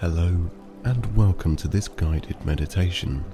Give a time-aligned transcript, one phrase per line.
[0.00, 0.48] Hello,
[0.84, 3.24] and welcome to this guided meditation.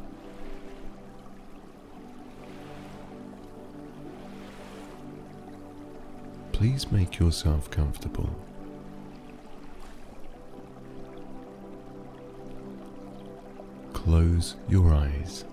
[6.53, 8.31] Please make yourself comfortable.
[13.93, 15.45] Close your eyes.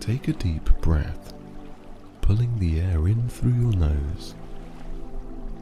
[0.00, 1.32] Take a deep breath,
[2.30, 4.36] pulling the air in through your nose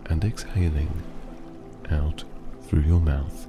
[0.05, 1.03] and exhaling
[1.91, 2.23] out
[2.61, 3.47] through your mouth.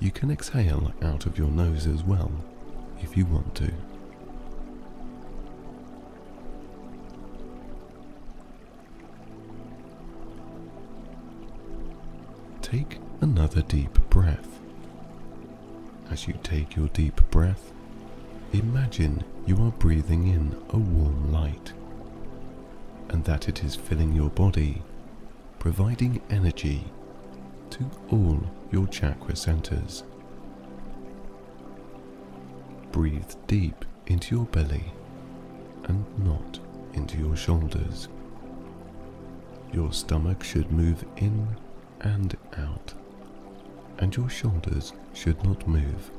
[0.00, 2.32] You can exhale out of your nose as well
[3.02, 3.70] if you want to.
[12.62, 14.60] Take another deep breath.
[16.10, 17.73] As you take your deep breath,
[18.54, 21.72] imagine you are breathing in a warm light
[23.08, 24.82] and that it is filling your body,
[25.58, 26.84] providing energy
[27.70, 30.04] to all your chakra centers.
[32.92, 34.92] Breathe deep into your belly
[35.84, 36.60] and not
[36.92, 38.08] into your shoulders.
[39.72, 41.48] Your stomach should move in
[42.00, 42.94] and out,
[43.98, 46.10] and your shoulders should not move.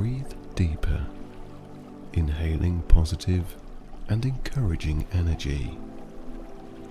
[0.00, 1.04] Breathe deeper,
[2.14, 3.54] inhaling positive
[4.08, 5.76] and encouraging energy.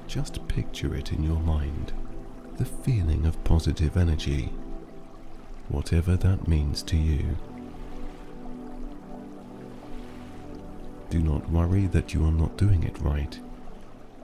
[0.05, 1.91] Just picture it in your mind,
[2.57, 4.53] the feeling of positive energy,
[5.69, 7.35] whatever that means to you.
[11.09, 13.39] Do not worry that you are not doing it right.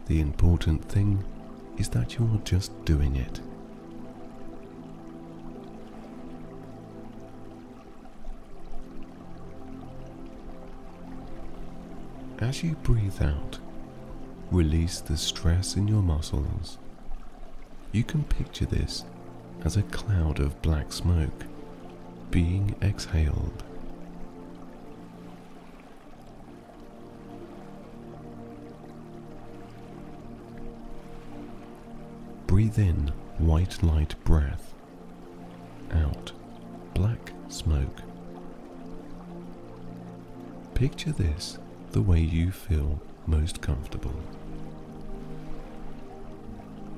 [0.06, 1.24] The important thing
[1.80, 3.42] is that you are just doing it.
[12.40, 13.60] As you breathe out,
[14.52, 16.78] release the stress in your muscles.
[17.94, 19.06] You can picture this
[19.64, 21.46] as a cloud of black smoke
[22.32, 23.64] being exhaled.
[32.48, 34.74] Breathe in white light breath.
[35.92, 36.34] Out
[36.94, 38.02] black smoke.
[40.74, 41.60] Picture this
[41.92, 44.16] the way you feel most comfortable.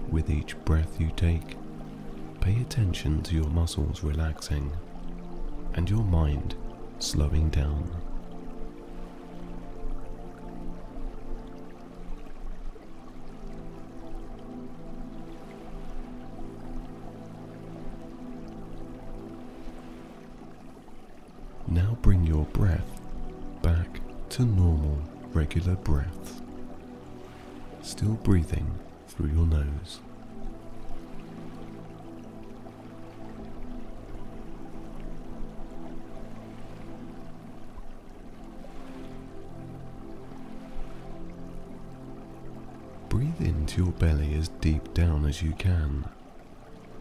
[0.10, 1.58] With each breath you take,
[2.42, 4.72] pay attention to your muscles relaxing
[5.74, 6.56] and your mind
[7.00, 7.97] slowing down.
[25.68, 26.42] Regular breaths.
[27.82, 28.72] Still breathing
[29.08, 30.00] through your nose.
[43.10, 46.06] Breathe into your belly as deep down as you can,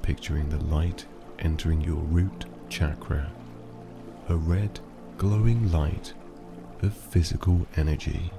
[0.03, 1.05] picturing the light
[1.39, 3.31] entering your root chakra,
[4.29, 4.81] a red
[5.19, 6.15] glowing light
[6.83, 8.33] of physical energy.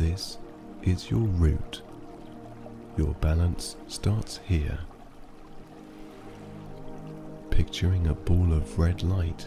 [0.00, 0.38] This
[0.82, 1.82] is your root.
[2.96, 4.78] Your balance starts here.
[7.50, 9.46] Picturing a ball of red light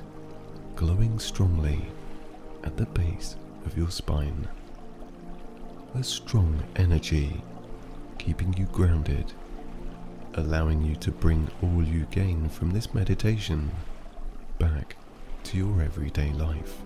[0.75, 1.88] glowing strongly
[2.64, 4.47] at the base of your spine.
[5.96, 7.41] A strong energy
[8.20, 9.34] keeping you grounded,
[10.35, 13.72] allowing you to bring all you gain from this meditation
[14.59, 14.97] back
[15.46, 16.78] to your everyday life.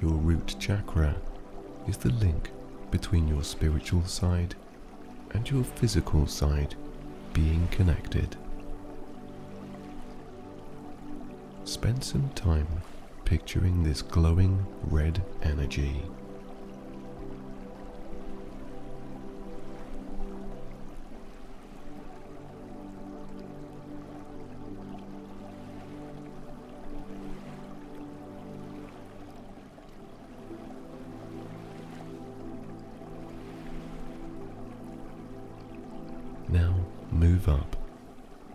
[0.00, 1.16] Your root chakra
[1.88, 2.50] is the link
[2.90, 4.54] between your spiritual side
[5.32, 6.74] and your physical side
[7.32, 8.36] being connected.
[11.64, 12.68] Spend some time
[13.24, 16.02] picturing this glowing red energy.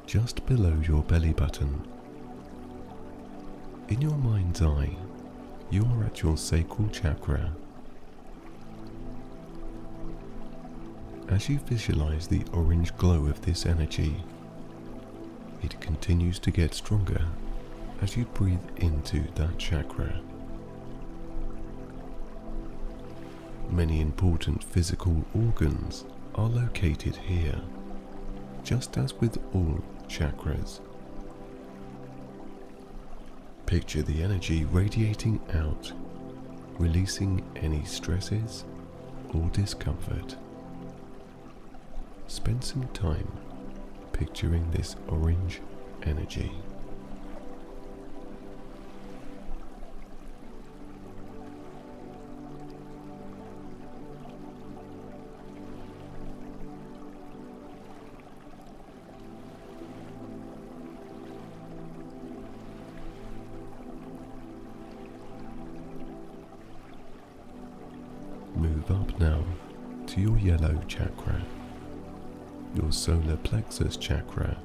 [0.07, 1.85] Just below your belly button.
[3.89, 4.95] In your mind's eye,
[5.69, 7.51] you are at your sacral chakra.
[11.27, 14.23] As you visualize the orange glow of this energy,
[15.61, 17.25] it continues to get stronger
[18.01, 20.21] as you breathe into that chakra.
[23.69, 27.59] Many important physical organs are located here,
[28.63, 30.79] just as with all chakras.
[33.65, 35.91] Picture the energy radiating out,
[36.79, 38.63] releasing any stresses
[39.33, 40.35] or discomfort.
[42.27, 43.31] Spend some time
[44.13, 45.61] picturing this orange
[46.03, 46.51] energy.
[70.17, 71.43] To your yellow chakra,
[72.73, 74.57] your solar plexus chakra,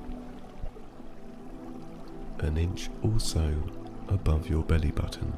[2.38, 3.52] an inch or so
[4.08, 5.32] above your belly button.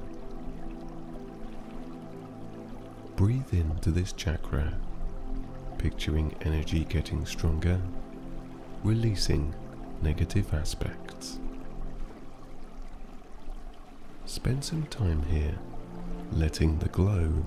[3.17, 4.75] Breathe into this chakra,
[5.79, 7.81] picturing energy getting stronger,
[8.85, 9.53] releasing
[10.01, 11.41] negative aspects.
[14.27, 15.59] Spend some time here
[16.33, 17.45] letting the glow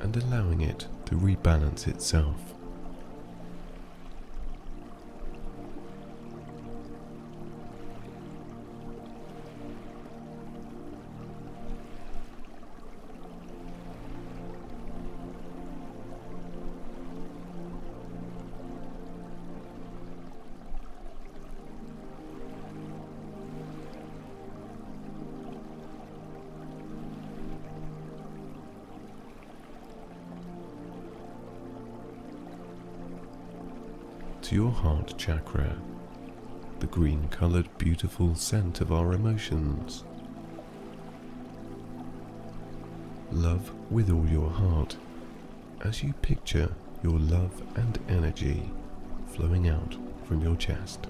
[0.00, 2.53] and allowing it to rebalance itself.
[34.54, 35.76] Your heart chakra,
[36.78, 40.04] the green colored beautiful scent of our emotions.
[43.32, 44.96] Love with all your heart
[45.80, 46.72] as you picture
[47.02, 48.70] your love and energy
[49.26, 51.08] flowing out from your chest.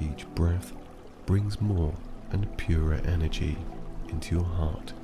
[0.00, 0.72] Each breath
[1.26, 1.92] brings more
[2.30, 3.58] and purer energy
[4.08, 4.94] into your heart.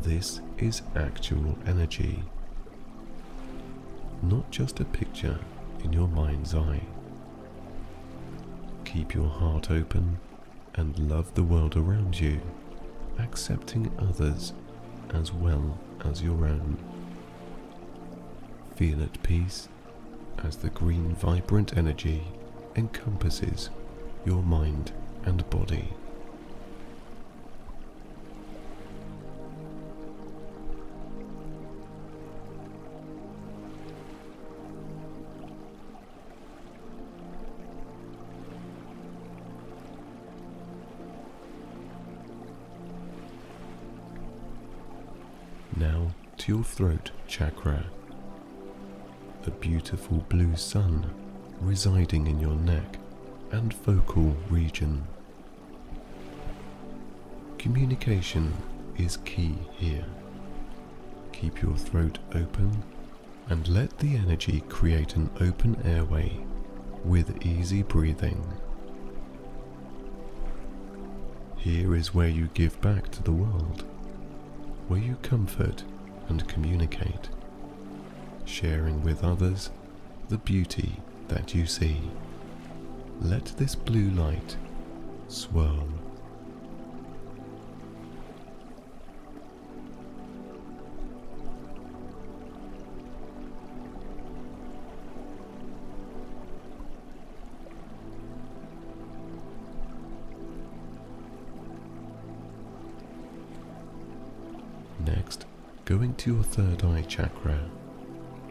[0.00, 2.24] This is actual energy
[4.24, 5.38] not just a picture
[5.82, 6.80] in your mind's eye.
[8.84, 10.18] Keep your heart open
[10.74, 12.40] and love the world around you,
[13.18, 14.52] accepting others
[15.12, 16.76] as well as your own.
[18.76, 19.68] Feel at peace
[20.42, 22.24] as the green vibrant energy
[22.76, 23.70] encompasses
[24.24, 24.92] your mind
[25.24, 25.92] and body.
[46.44, 47.82] To your throat chakra,
[49.46, 51.10] a beautiful blue sun
[51.58, 52.98] residing in your neck
[53.50, 55.02] and vocal region.
[57.56, 58.52] Communication
[58.98, 60.04] is key here.
[61.32, 62.82] Keep your throat open
[63.48, 66.44] and let the energy create an open airway
[67.06, 68.44] with easy breathing.
[71.56, 73.84] Here is where you give back to the world
[74.88, 75.82] where you comfort
[76.28, 77.28] and communicate,
[78.44, 79.70] sharing with others
[80.28, 80.96] the beauty
[81.28, 82.00] that you see.
[83.20, 84.56] Let this blue light
[85.28, 85.88] swirl.
[105.84, 107.58] Going to your third eye chakra,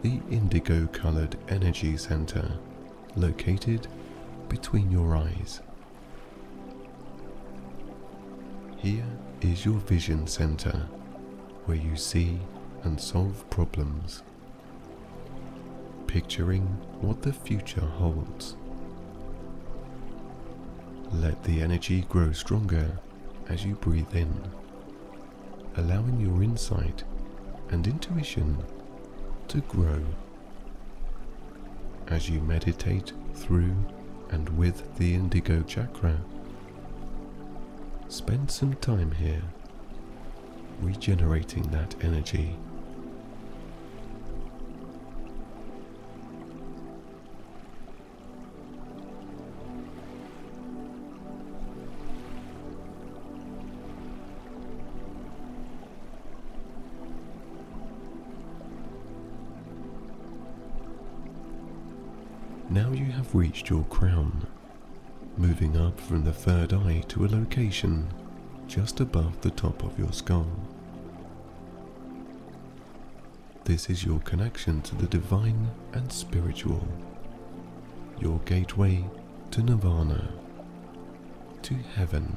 [0.02, 2.48] the indigo colored energy center
[3.16, 3.88] located
[4.48, 5.60] between your eyes.
[8.76, 9.06] Here
[9.40, 10.86] is your vision center
[11.64, 12.38] where you see
[12.84, 14.22] and solve problems,
[16.06, 16.66] picturing
[17.00, 18.54] what the future holds.
[21.12, 22.98] Let the energy grow stronger
[23.48, 24.40] as you breathe in
[25.76, 27.02] allowing your insight
[27.70, 28.62] and intuition
[29.48, 30.02] to grow.
[32.08, 33.74] As you meditate through
[34.30, 36.18] and with the indigo chakra,
[38.08, 39.42] spend some time here
[40.80, 42.56] regenerating that energy,
[62.94, 64.46] you have reached your crown,
[65.36, 68.08] moving up from the third eye to a location
[68.66, 70.46] just above the top of your skull.
[73.64, 76.86] This is your connection to the divine and spiritual,
[78.20, 79.04] your gateway
[79.50, 80.28] to nirvana,
[81.62, 82.36] to heaven,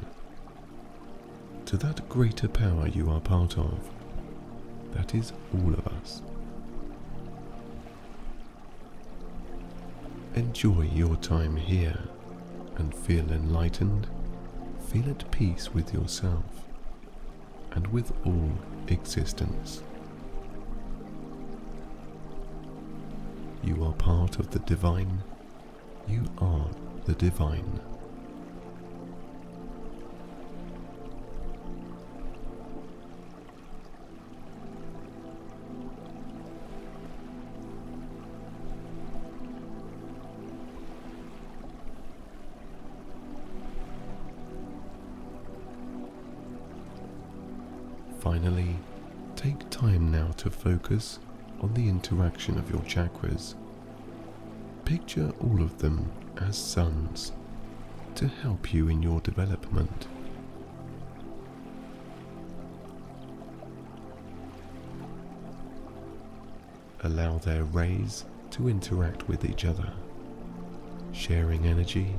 [1.66, 3.90] to that greater power you are part of,
[4.94, 6.22] that is all of us.
[10.38, 11.98] Enjoy your time here
[12.75, 14.06] and feel enlightened,
[14.88, 16.46] feel at peace with yourself
[17.72, 18.51] and with all
[18.88, 19.82] existence.
[23.63, 25.24] You are part of the divine.
[26.08, 26.67] You are
[27.06, 27.82] the divine.
[48.48, 48.77] Finally,
[49.36, 51.20] take time now to focus
[51.60, 53.56] on the interaction of your chakras.
[54.86, 57.34] Picture all of them as suns
[58.16, 60.08] to help you in your development.
[67.04, 69.92] Allow their rays to interact with each other,
[71.12, 72.16] sharing energy,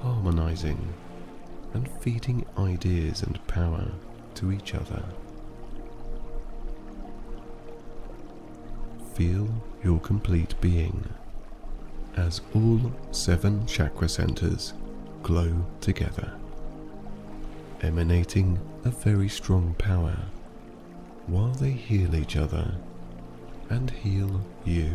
[0.00, 0.94] harmonizing,
[1.74, 3.90] and feeding ideas and power
[4.36, 5.02] to each other.
[9.14, 9.48] Feel
[9.84, 11.04] your complete being
[12.16, 14.72] as all seven chakra centers
[15.22, 16.32] glow together,
[17.82, 20.16] emanating a very strong power
[21.26, 22.74] while they heal each other
[23.68, 24.94] and heal you.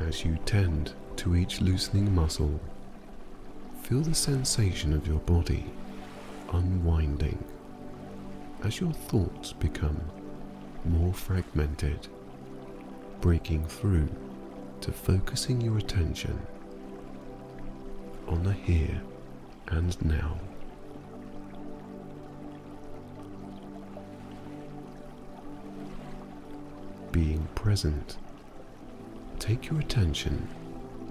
[0.00, 2.60] As you tend to each loosening muscle,
[3.86, 5.64] feel the sensation of your body
[6.52, 7.38] unwinding
[8.64, 10.00] as your thoughts become
[10.86, 12.08] more fragmented,
[13.20, 14.08] breaking through
[14.80, 16.36] to focusing your attention
[18.26, 19.00] on the here
[19.68, 20.36] and now.
[27.12, 28.16] Being present,
[29.38, 30.48] take your attention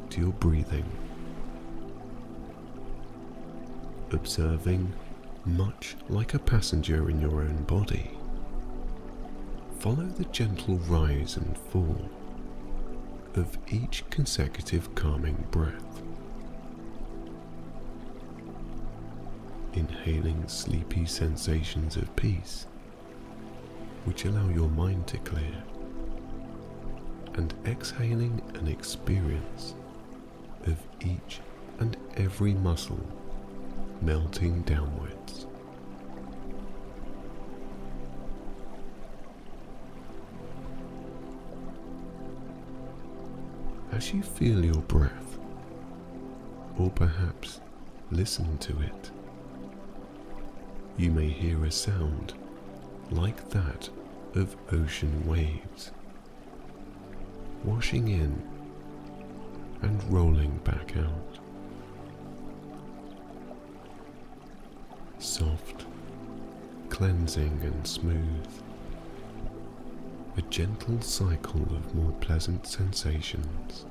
[0.09, 0.85] to your breathing,
[4.11, 4.93] observing
[5.45, 8.11] much like a passenger in your own body.
[9.79, 12.09] Follow the gentle rise and fall
[13.35, 16.01] of each consecutive calming breath.
[19.73, 22.65] Inhaling sleepy sensations of peace,
[24.05, 25.63] which allow your mind to clear,
[27.33, 29.75] and exhaling an experience
[30.65, 31.41] of each
[31.79, 33.05] and every muscle
[34.05, 35.47] melting downwards.
[43.91, 45.39] As you feel your breath,
[46.77, 47.61] or perhaps
[48.11, 49.11] listen to it,
[50.97, 52.33] you may hear a sound
[53.09, 53.89] like that
[54.35, 55.91] of ocean waves
[57.63, 58.43] washing in
[59.81, 61.44] and rolling back out.
[65.35, 65.85] Soft,
[66.87, 68.47] cleansing and smooth.
[70.37, 73.85] A gentle cycle of more pleasant sensations.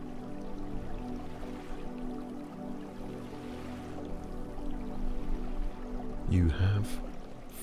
[6.30, 6.88] You have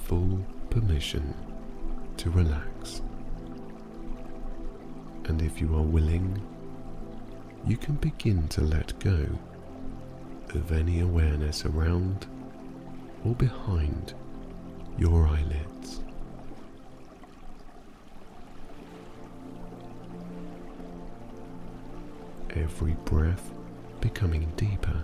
[0.03, 1.33] full permission
[2.17, 3.01] to relax.
[5.25, 6.39] And if you are willing,
[7.65, 9.25] you can begin to let go
[10.49, 12.27] of any awareness around
[13.23, 14.13] or behind
[14.97, 16.01] your eyelids.
[22.51, 23.51] Every breath
[24.01, 25.03] becoming deeper.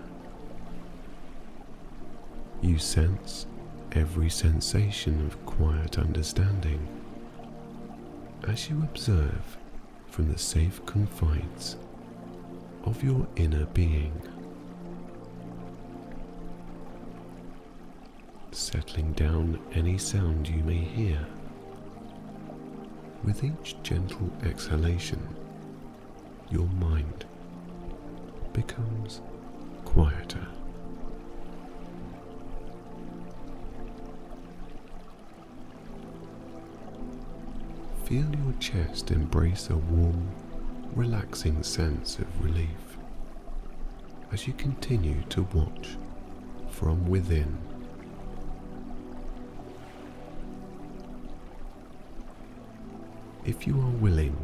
[2.62, 3.46] You sense
[3.94, 6.88] every sensation of quiet understanding
[8.48, 9.58] as you observe
[10.08, 11.78] from the safe confines
[12.84, 14.22] of your inner being.
[18.68, 21.26] settling down any sound you may hear.
[23.24, 25.26] With each gentle exhalation,
[26.52, 27.24] your mind
[28.52, 29.22] becomes
[29.86, 30.46] quieter.
[38.04, 40.30] Feel your chest embrace a warm,
[40.94, 42.98] relaxing sense of relief
[44.34, 45.96] as you continue to watch
[46.70, 47.67] from within.
[53.48, 54.38] If you are willing,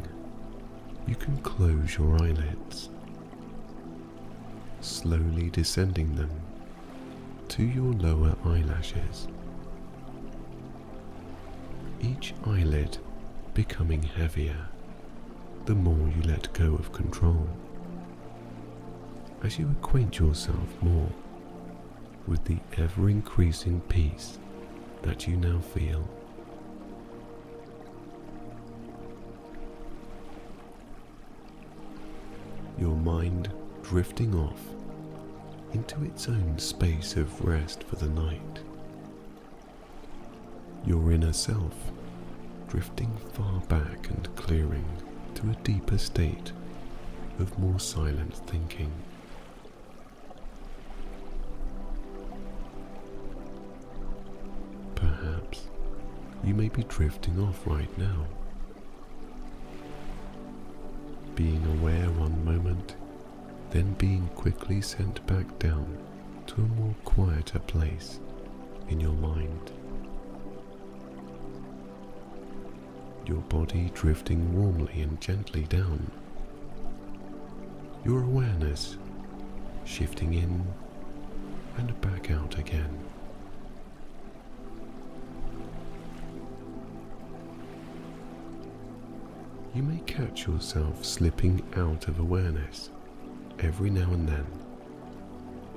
[1.06, 2.88] you can close your eyelids,
[4.80, 6.30] slowly descending them
[7.48, 9.28] to your lower eyelashes.
[12.00, 12.96] Each eyelid
[13.52, 14.68] becoming heavier
[15.66, 17.46] the more you let go of control.
[19.42, 21.12] As you acquaint yourself more
[22.26, 24.38] with the ever increasing peace
[25.02, 26.08] that you now feel.
[32.84, 33.50] Your mind
[33.82, 34.60] drifting off
[35.72, 38.58] into its own space of rest for the night.
[40.84, 41.72] Your inner self
[42.68, 44.84] drifting far back and clearing
[45.36, 46.52] to a deeper state
[47.38, 48.92] of more silent thinking.
[54.94, 55.68] Perhaps
[56.44, 58.26] you may be drifting off right now,
[61.34, 62.94] being aware one moment,
[63.70, 65.98] then being quickly sent back down
[66.46, 68.20] to a more quieter place
[68.88, 69.72] in your mind.
[73.26, 76.10] Your body drifting warmly and gently down.
[78.04, 78.96] Your awareness
[79.84, 80.64] shifting in
[81.78, 82.98] and back out again.
[89.74, 92.90] You may catch yourself slipping out of awareness
[93.58, 94.46] every now and then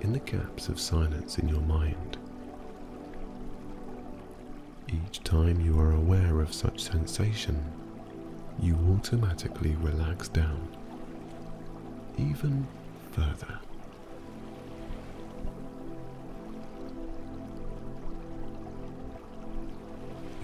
[0.02, 2.18] in the gaps of silence in your mind.
[4.88, 7.60] Each time you are aware of such sensation,
[8.60, 10.68] you automatically relax down
[12.20, 12.68] even
[13.12, 13.60] further.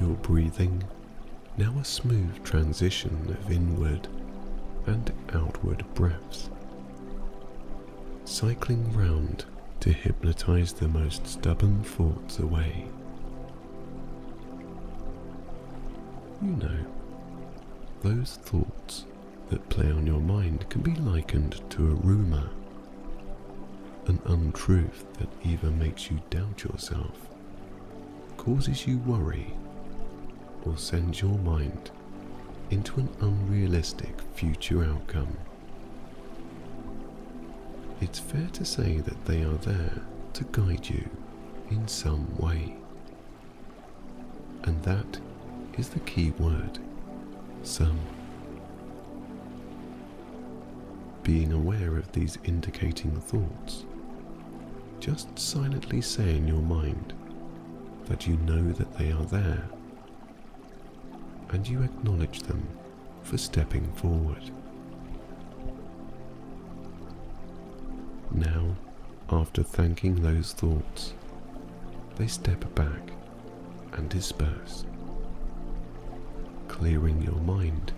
[0.01, 0.83] Your breathing
[1.57, 4.07] now a smooth transition of inward
[4.87, 6.49] and outward breaths,
[8.25, 9.45] cycling round
[9.79, 12.85] to hypnotize the most stubborn thoughts away.
[16.41, 16.85] You know,
[18.01, 19.05] those thoughts
[19.49, 22.49] that play on your mind can be likened to a rumour,
[24.07, 27.27] an untruth that either makes you doubt yourself,
[28.37, 29.53] causes you worry,
[30.65, 31.91] or sends your mind
[32.69, 35.37] into an unrealistic future outcome.
[38.01, 40.01] It's fair to say that they are there
[40.33, 41.09] to guide you
[41.69, 42.75] in some way.
[44.63, 45.19] And that
[45.77, 46.79] is the key word
[47.63, 47.99] some.
[51.23, 53.85] Being aware of these indicating thoughts,
[54.99, 57.13] just silently say in your mind
[58.05, 59.69] that you know that they are there
[61.53, 62.67] and you acknowledge them
[63.21, 64.41] for stepping forward.
[68.31, 68.75] Now,
[69.29, 71.13] after thanking those thoughts,
[72.15, 73.11] they step back
[73.93, 74.85] and disperse,
[76.67, 77.93] clearing your mind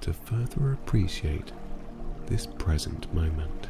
[0.00, 1.52] to further appreciate
[2.26, 3.68] this present moment.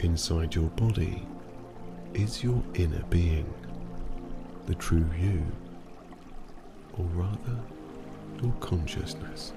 [0.00, 1.22] Inside your body
[2.16, 3.52] is your inner being,
[4.64, 5.44] the true you,
[6.96, 7.58] or rather,
[8.42, 9.52] your consciousness.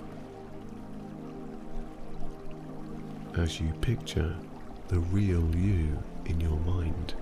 [3.38, 4.36] As you picture
[4.90, 7.14] the real you in your mind,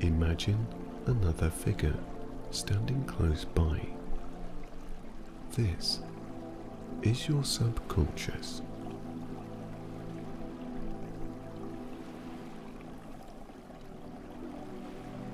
[0.00, 0.66] imagine
[1.06, 1.96] another figure
[2.50, 3.80] standing close by.
[5.52, 6.00] This
[7.02, 8.60] is your subconscious.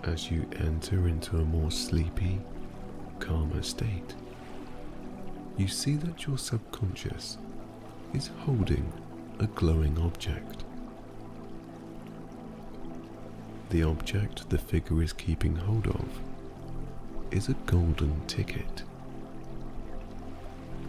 [0.06, 2.38] As you enter into a more sleepy,
[3.20, 4.14] calmer state,
[5.56, 7.38] you see that your subconscious
[8.12, 8.92] is holding
[9.38, 10.64] a glowing object.
[13.70, 16.06] The object the figure is keeping hold of
[17.30, 18.82] is a golden ticket.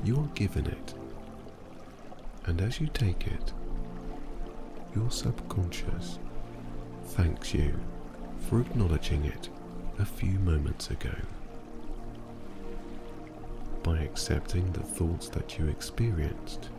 [0.03, 0.93] You are given it,
[2.47, 3.53] and as you take it,
[4.93, 6.19] your subconscious
[7.05, 7.79] thanks you
[8.49, 9.49] for acknowledging it
[9.99, 11.15] a few moments ago.
[13.83, 16.69] By accepting the thoughts that you experienced,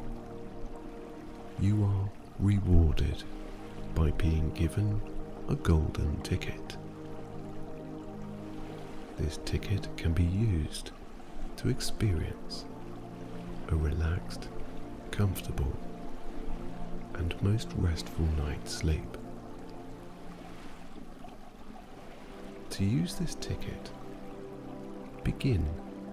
[1.61, 3.23] you are rewarded
[3.95, 5.01] by being given
[5.49, 6.77] a golden ticket.
[9.19, 10.91] this ticket can be used
[11.57, 12.65] to experience
[13.69, 14.49] a relaxed,
[15.11, 15.73] comfortable,
[17.15, 19.17] and most restful night's sleep.
[22.77, 23.91] To use this ticket,
[25.25, 25.67] begin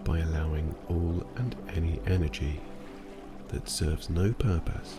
[0.06, 2.62] by allowing all and any energy
[3.49, 4.97] that serves no purpose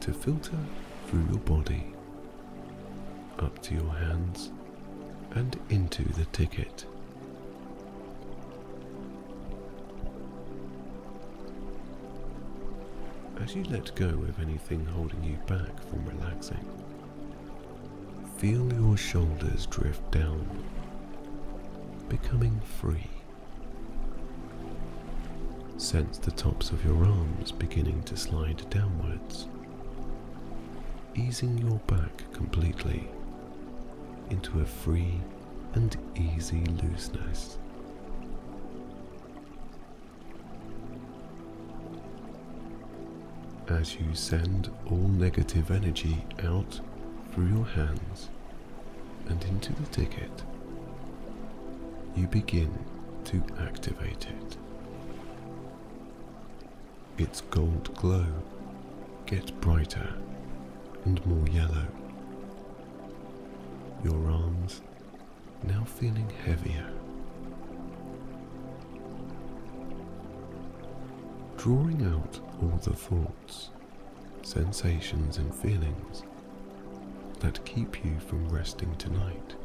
[0.00, 0.58] to filter
[1.06, 1.94] through your body,
[3.38, 4.50] up to your hands,
[5.30, 6.84] and into the ticket.
[13.40, 16.81] As you let go of anything holding you back from relaxing,
[18.42, 20.44] feel your shoulders drift down,
[22.08, 23.08] becoming free.
[25.76, 29.46] Sense the tops of your arms beginning to slide downwards,
[31.14, 33.08] easing your back completely
[34.30, 35.20] into a free
[35.74, 37.58] and easy looseness.
[43.68, 46.80] As you send all negative energy out
[47.32, 48.01] through your hands
[49.28, 50.42] and into the ticket,
[52.14, 52.72] you begin
[53.24, 54.56] to activate it.
[57.18, 58.26] Its gold glow
[59.26, 60.14] gets brighter
[61.04, 61.86] and more yellow.
[64.04, 64.80] Your arms
[65.62, 66.90] now feeling heavier.
[71.56, 73.70] Drawing out all the thoughts,
[74.42, 76.24] sensations, and feelings
[77.42, 79.56] that keep you from resting tonight.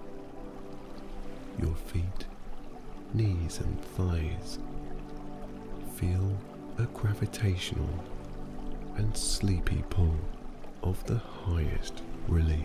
[1.62, 2.26] Your feet,
[3.14, 4.58] knees, and thighs
[5.96, 6.36] feel
[6.80, 8.04] a gravitational
[8.96, 10.16] and sleepy pull
[10.82, 12.58] of the highest relief.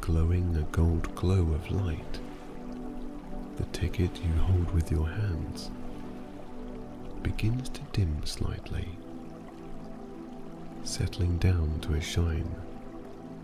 [0.00, 2.20] Glowing a gold glow of light,
[3.56, 5.72] the ticket you hold with your hands
[7.22, 8.88] begins to dim slightly,
[10.84, 12.54] settling down to a shine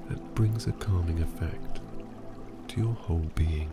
[0.08, 1.80] that brings a calming effect
[2.68, 3.70] to your whole being.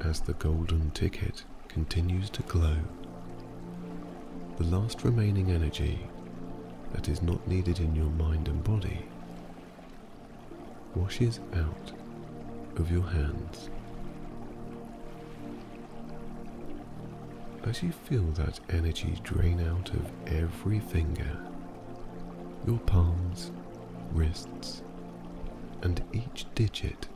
[0.00, 2.76] As the golden ticket continues to glow,
[4.56, 5.98] the last remaining energy
[6.92, 9.04] that is not needed in your mind and body
[10.94, 11.92] washes out
[12.78, 13.70] of your hands.
[17.64, 21.38] As you feel that energy drain out of every finger,
[22.66, 23.50] your palms,
[24.12, 24.82] wrists,
[25.82, 27.08] and each digit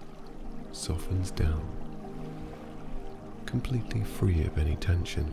[0.73, 1.62] softens down,
[3.46, 5.33] completely free of any tension.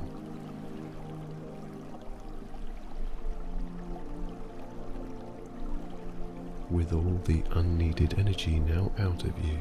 [6.70, 9.58] With all the unneeded energy now out of you,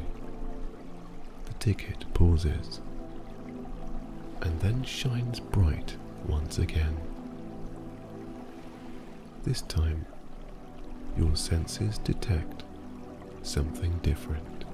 [1.66, 2.80] ticket pauses
[4.42, 5.96] and then shines bright
[6.28, 6.96] once again.
[9.42, 10.06] This time,
[11.18, 12.62] your senses detect
[13.42, 14.64] something different.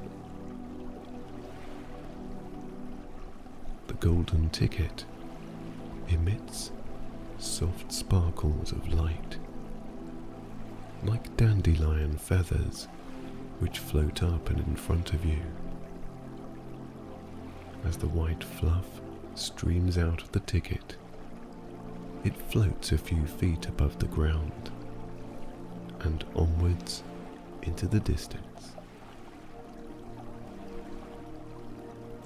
[3.87, 5.07] The golden ticket
[6.11, 6.72] emits
[7.38, 9.38] soft sparkles of light,
[11.05, 12.87] like dandelion feathers
[13.61, 15.40] which float up and in front of you.
[17.84, 18.86] As the white fluff
[19.34, 20.96] streams out of the ticket,
[22.24, 24.70] it floats a few feet above the ground
[26.00, 27.02] and onwards
[27.62, 28.72] into the distance.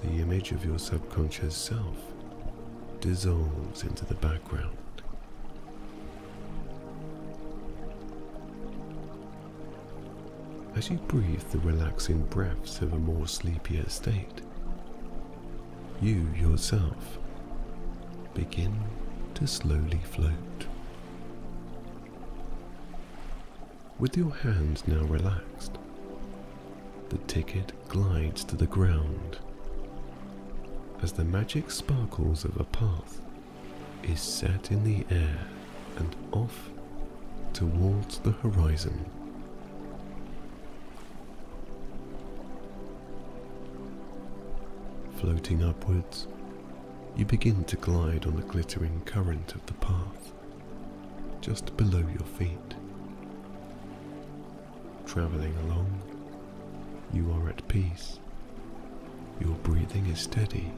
[0.03, 1.97] The image of your subconscious self
[3.01, 4.77] dissolves into the background.
[10.75, 14.41] As you breathe the relaxing breaths of a more sleepier state,
[16.01, 17.17] you yourself
[18.35, 18.75] begin
[19.33, 20.67] to slowly float.
[23.97, 25.77] With your hands now relaxed,
[27.09, 29.39] the ticket glides to the ground
[31.01, 33.21] as the magic sparkles of a path
[34.03, 35.39] is set in the air
[35.97, 36.69] and off
[37.53, 39.03] towards the horizon.
[45.27, 46.25] Floating upwards,
[47.17, 50.31] you begin to glide on the glittering current of the path
[51.41, 52.75] just below your feet.
[55.05, 56.01] Traveling along,
[57.11, 58.19] you are at peace.
[59.41, 60.71] Your breathing is steady,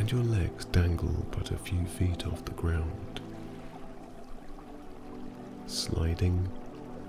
[0.00, 3.20] and your legs dangle but a few feet off the ground,
[5.68, 6.48] sliding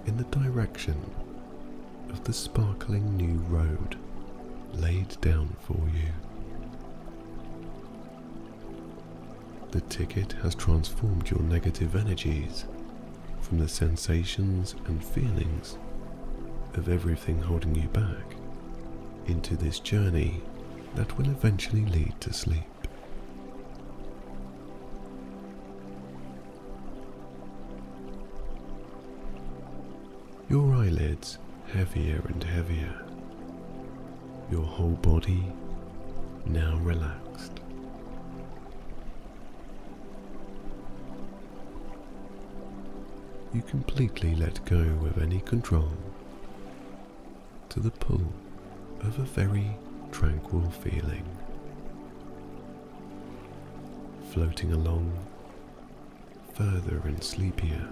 [0.06, 1.10] in the direction
[2.12, 3.98] of the sparkling new road
[4.74, 6.10] laid down for you.
[9.72, 12.66] The ticket has transformed your negative energies
[13.42, 15.78] from the sensations and feelings
[16.76, 18.36] of everything holding you back
[19.28, 20.42] into this journey
[20.96, 22.64] that will eventually lead to sleep.
[30.50, 31.40] Your eyelids
[31.74, 33.02] heavier and heavier,
[34.52, 35.44] your whole body
[36.46, 37.52] now relaxed.
[43.54, 45.92] You completely let go of any control
[47.70, 48.22] to the pull
[49.02, 49.76] of a very
[50.12, 51.26] tranquil feeling,
[54.32, 55.12] floating along
[56.54, 57.88] further and sleepier,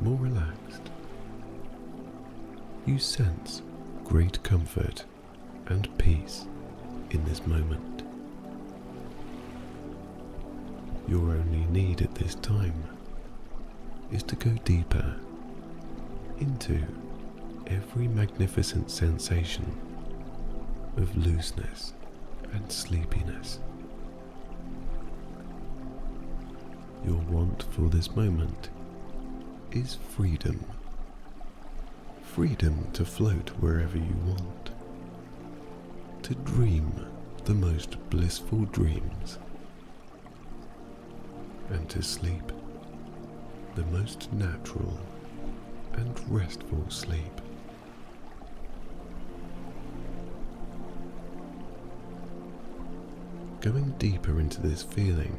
[0.00, 0.90] more relaxed.
[2.86, 3.62] You sense
[4.12, 5.06] great comfort
[5.68, 6.44] and peace
[7.12, 8.02] in this moment.
[11.08, 12.74] Your only need at this time
[14.10, 15.16] is to go deeper
[16.40, 16.78] into
[17.68, 19.64] every magnificent sensation
[20.98, 21.94] of looseness
[22.52, 23.60] and sleepiness.
[27.06, 28.68] Your want for this moment
[29.70, 30.62] is freedom.
[32.34, 34.70] Freedom to float wherever you want.
[36.22, 36.90] To dream
[37.44, 39.38] the most blissful dreams.
[41.68, 42.50] And to sleep
[43.74, 44.98] the most natural
[45.92, 47.40] and restful sleep.
[53.60, 55.38] Going deeper into this feeling,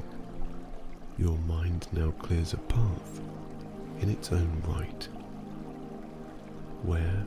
[1.17, 3.19] your mind now clears a path
[3.99, 5.07] in its own right,
[6.83, 7.25] where,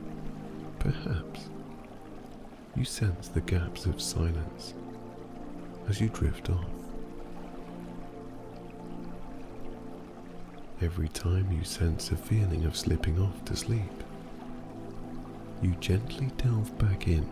[0.79, 1.49] perhaps,
[2.75, 4.73] you sense the gaps of silence
[5.89, 6.65] as you drift off.
[10.81, 14.03] Every time you sense a feeling of slipping off to sleep,
[15.61, 17.27] you gently delve back in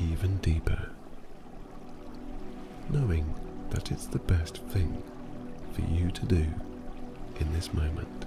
[0.00, 0.88] even deeper
[2.90, 3.34] knowing
[3.70, 5.02] that it's the best thing
[5.72, 6.46] for you to do
[7.40, 8.26] in this moment.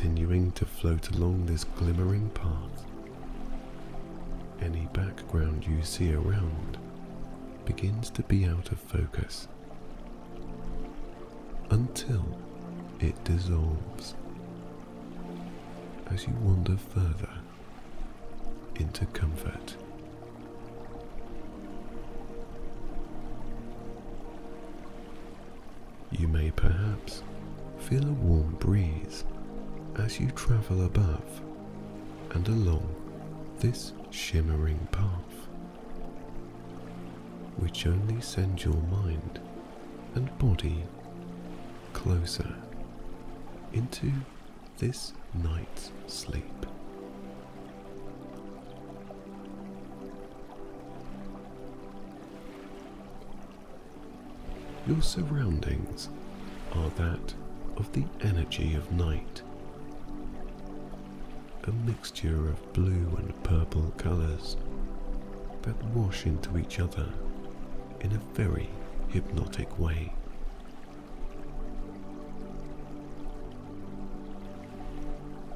[0.00, 2.86] Continuing to float along this glimmering path,
[4.62, 6.78] any background you see around
[7.66, 9.46] begins to be out of focus
[11.68, 12.24] until
[12.98, 14.14] it dissolves
[16.10, 17.34] as you wander further
[18.76, 19.76] into comfort.
[26.10, 27.22] You may perhaps
[27.80, 29.24] feel a warm breeze
[30.04, 31.42] as you travel above
[32.30, 32.88] and along
[33.58, 35.48] this shimmering path,
[37.56, 39.40] which only sends your mind
[40.14, 40.84] and body
[41.92, 42.54] closer
[43.72, 44.10] into
[44.78, 46.66] this night's sleep.
[54.86, 56.08] Your surroundings
[56.72, 57.34] are that
[57.76, 59.42] of the energy of night,
[61.64, 64.56] a mixture of blue and purple colours
[65.62, 67.08] that wash into each other
[68.00, 68.68] in a very
[69.08, 70.12] hypnotic way.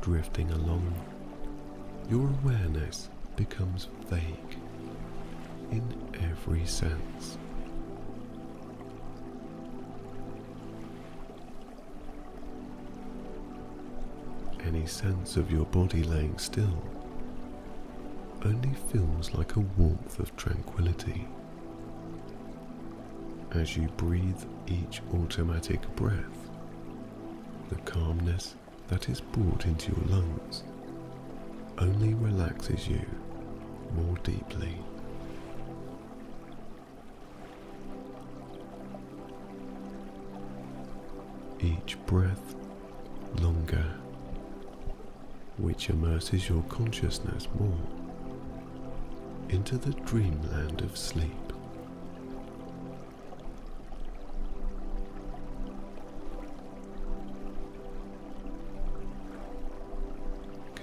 [0.05, 0.93] drifting along,
[2.11, 4.59] your awareness becomes vague
[5.71, 5.83] in
[6.21, 7.39] every sense.
[14.75, 16.83] Any sense of your body laying still
[18.45, 21.29] only feels like a warmth of tranquility.
[23.53, 26.51] As you breathe each automatic breath,
[27.69, 28.57] the calmness
[28.89, 30.65] that is brought into your lungs
[31.79, 33.07] only relaxes you
[33.95, 34.77] more deeply.
[41.61, 42.57] Each breath
[43.41, 43.87] longer,
[45.57, 47.79] which immerses your consciousness more
[49.49, 51.31] into the dreamland of sleep.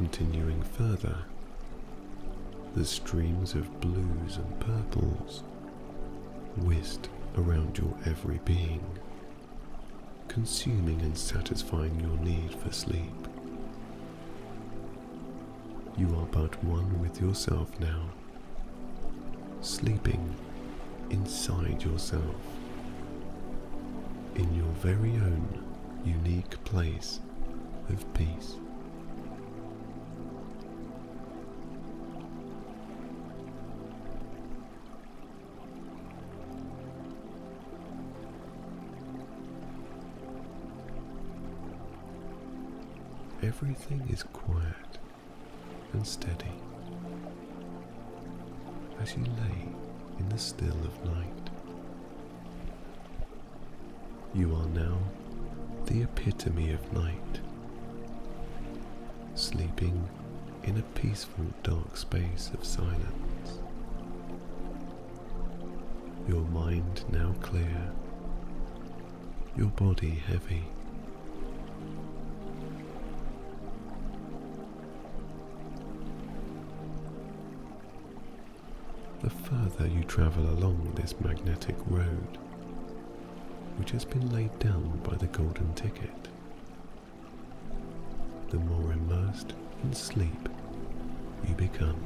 [0.02, 1.16] continuing further,
[2.76, 5.44] the streams of blues and purples
[6.58, 7.08] whisked
[7.38, 8.84] around your every being,
[10.28, 13.21] consuming and satisfying your need for sleep.
[16.02, 18.10] You are but one with yourself now,
[19.62, 20.36] sleeping
[21.12, 22.24] inside yourself,
[24.34, 25.64] in your very own
[26.04, 27.20] unique place
[27.90, 28.56] of peace.
[43.44, 45.01] Everything is quiet
[45.94, 46.52] and steady
[49.02, 49.68] as you lay
[50.20, 51.50] in the still of night.
[54.34, 54.98] You are now
[55.88, 57.42] the epitome of night,
[59.36, 60.08] sleeping
[60.64, 63.60] in a peaceful dark space of silence.
[66.28, 67.92] Your mind now clear,
[69.58, 70.64] your body heavy.
[79.32, 82.38] Further you travel along this magnetic road,
[83.78, 86.28] which has been laid down by the golden ticket,
[88.50, 90.50] the more immersed in sleep
[91.48, 92.00] you become.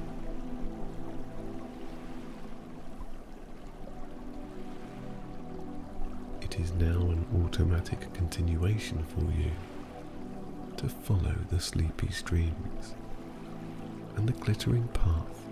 [6.41, 9.51] It is now an automatic continuation for you
[10.77, 12.93] to follow the sleepy streams
[14.15, 15.44] and the glittering path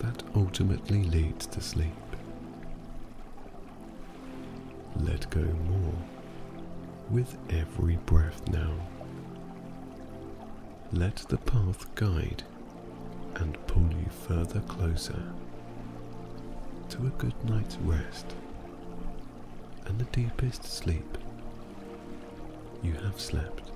[0.00, 1.92] that ultimately leads to sleep.
[4.96, 5.94] Let go more
[7.10, 8.72] with every breath now.
[10.92, 12.42] Let the path guide
[13.36, 15.22] and pull you further closer
[16.90, 18.34] to a good night's rest
[19.86, 21.18] and the deepest sleep
[22.82, 23.70] you have slept.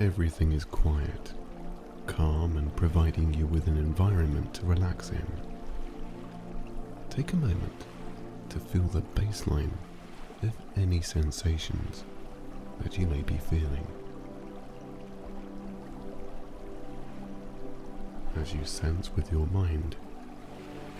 [0.00, 1.32] Everything is quiet,
[2.06, 5.26] calm, and providing you with an environment to relax in.
[7.10, 7.86] Take a moment
[8.50, 9.72] to feel the baseline
[10.42, 12.04] of any sensations
[12.80, 13.86] that you may be feeling.
[18.40, 19.96] As you sense with your mind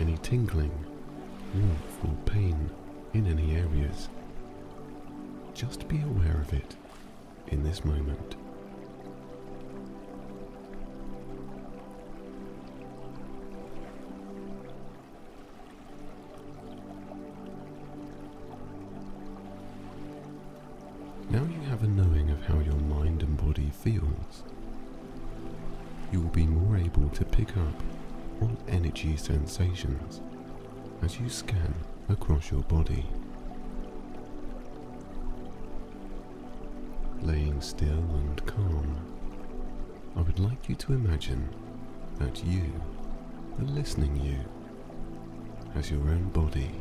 [0.01, 0.73] any tingling,
[1.55, 2.71] warmth, or pain
[3.13, 4.09] in any areas,
[5.55, 6.77] just be aware of it
[7.49, 8.37] in this moment.
[29.55, 30.21] Sensations
[31.03, 31.75] as you scan
[32.09, 33.07] across your body.
[37.23, 38.97] Laying still and calm,
[40.17, 41.49] I would like you to imagine
[42.19, 42.73] that you,
[43.57, 44.41] the listening you,
[45.75, 46.73] has your own body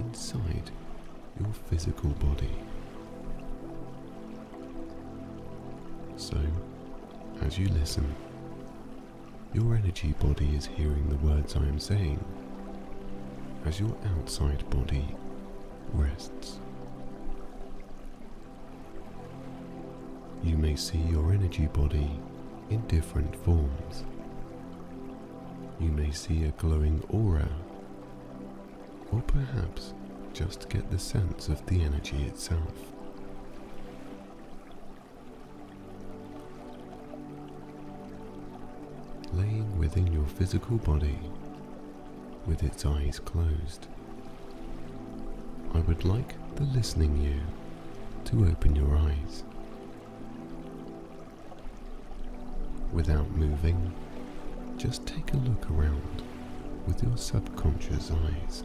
[0.00, 0.72] inside
[1.38, 2.50] your physical body.
[6.16, 6.36] So,
[7.42, 8.12] as you listen,
[9.52, 12.24] your energy body is hearing the words I am saying
[13.66, 15.04] as your outside body
[15.92, 16.60] rests.
[20.44, 22.10] You may see your energy body
[22.70, 24.04] in different forms.
[25.80, 27.48] You may see a glowing aura,
[29.10, 29.94] or perhaps
[30.32, 32.92] just get the sense of the energy itself.
[39.80, 41.18] Within your physical body
[42.44, 43.86] with its eyes closed.
[45.72, 47.40] I would like the listening you
[48.26, 49.42] to open your eyes.
[52.92, 53.94] Without moving,
[54.76, 56.22] just take a look around
[56.86, 58.64] with your subconscious eyes.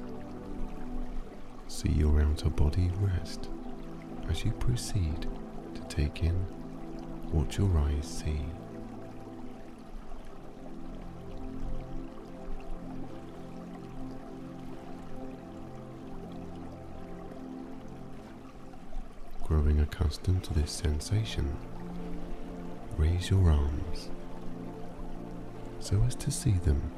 [1.69, 3.47] See your outer body rest
[4.29, 5.27] as you proceed
[5.75, 6.35] to take in
[7.31, 8.41] what your eyes see.
[19.95, 21.55] Accustomed to this sensation,
[22.97, 24.09] raise your arms
[25.79, 26.91] so as to see them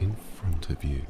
[0.00, 1.02] in front of you.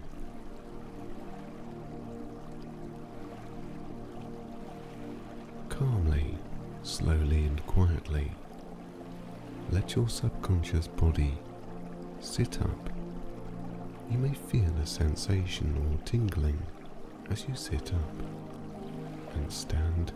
[5.69, 6.39] Calmly,
[6.83, 8.33] slowly, and quietly,
[9.71, 11.39] let your subconscious body
[12.21, 12.91] sit up.
[14.11, 16.61] You may feel a sensation or tingling
[17.31, 20.13] as you sit up and stand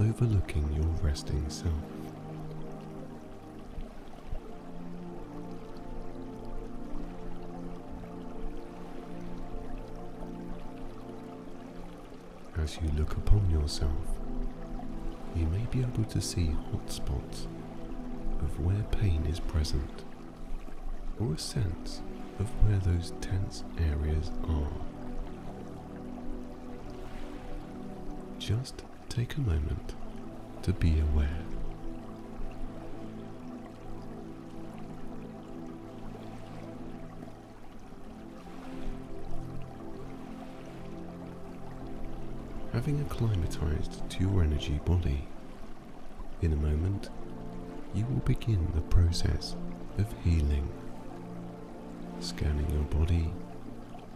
[0.00, 1.74] overlooking your resting self.
[12.56, 13.90] As you look upon yourself,
[15.36, 17.46] you may be able to see hot spots
[18.40, 20.04] of where pain is present,
[21.18, 22.00] or a sense
[22.38, 24.72] of where those tense areas are.
[28.38, 29.94] Just take a moment
[30.62, 31.28] to be aware.
[42.72, 45.26] Having acclimatized to your energy body,
[46.40, 47.10] in a moment
[47.92, 49.56] you will begin the process
[49.98, 50.70] of healing,
[52.20, 53.32] scanning your body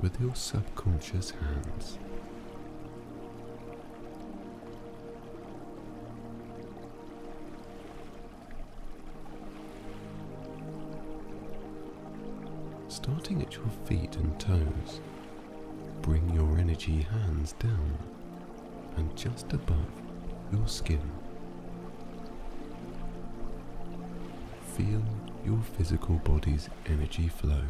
[0.01, 1.99] with your subconscious hands.
[13.05, 15.03] Starting at your feet and toes,
[16.01, 17.99] bring your energy hands down
[18.97, 19.91] and just above
[20.51, 21.03] your skin.
[24.75, 25.03] Feel
[25.45, 27.61] your physical body's energy flow.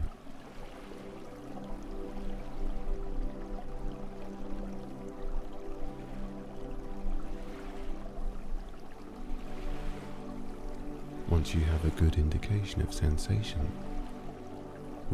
[11.29, 13.69] Once you have a good indication of sensation,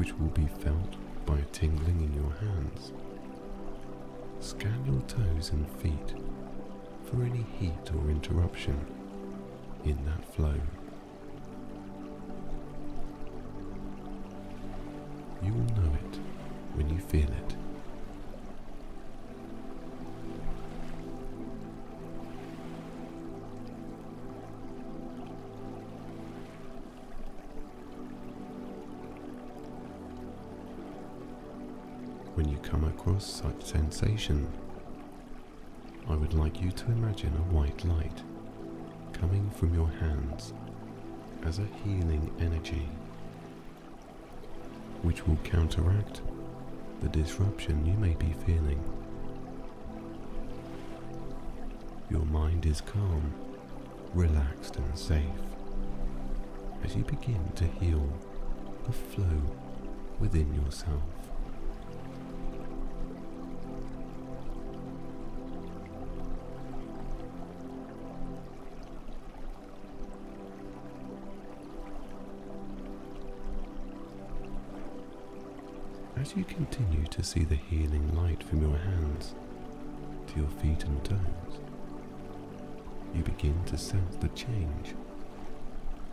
[0.00, 0.96] which will be felt
[1.26, 2.90] by a tingling in your hands,
[4.40, 6.14] scan your toes and feet
[7.04, 8.80] for any heat or interruption
[9.84, 10.54] in that flow.
[15.42, 16.18] You will know it
[16.72, 17.69] when you feel it.
[32.70, 34.46] Come across such sensation,
[36.08, 38.22] I would like you to imagine a white light
[39.12, 40.52] coming from your hands
[41.44, 42.88] as a healing energy
[45.02, 46.20] which will counteract
[47.00, 48.80] the disruption you may be feeling.
[52.08, 53.34] Your mind is calm,
[54.14, 55.24] relaxed and safe
[56.84, 58.08] as you begin to heal
[58.86, 59.42] the flow
[60.20, 61.19] within yourself.
[76.20, 79.34] As you continue to see the healing light from your hands
[80.26, 81.60] to your feet and toes,
[83.14, 84.94] you begin to sense the change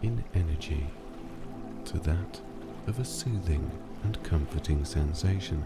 [0.02, 0.88] in energy
[1.84, 2.40] to that
[2.88, 3.70] of a soothing
[4.06, 5.62] and comforting sensation.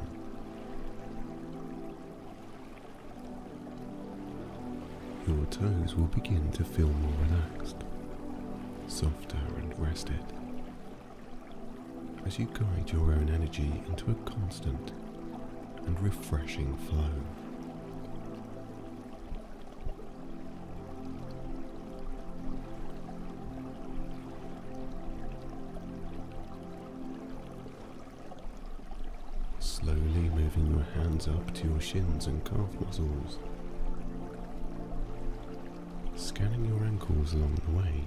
[5.28, 7.78] Your toes will begin to feel more relaxed,
[8.88, 10.41] softer and rested
[12.32, 14.94] as you guide your own energy into a constant
[15.86, 17.10] and refreshing flow.
[29.60, 33.40] Slowly moving your hands up to your shins and calf muscles,
[36.16, 38.06] scanning your ankles along the way,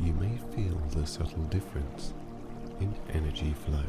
[0.00, 2.14] you may feel the subtle difference
[2.80, 3.84] in energy flow.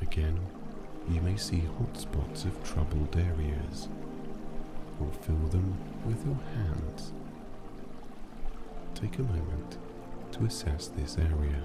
[0.00, 0.38] Again,
[1.08, 3.88] you may see hot spots of troubled areas
[5.00, 7.12] or fill them with your hands.
[8.94, 9.78] Take a moment
[10.32, 11.62] to assess this area.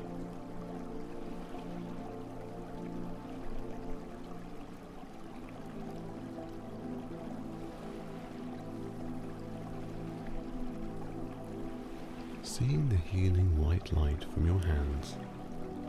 [13.11, 15.15] Healing white light from your hands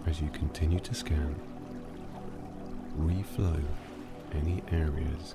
[0.06, 1.34] as you continue to scan,
[2.96, 3.60] reflow
[4.32, 5.34] any areas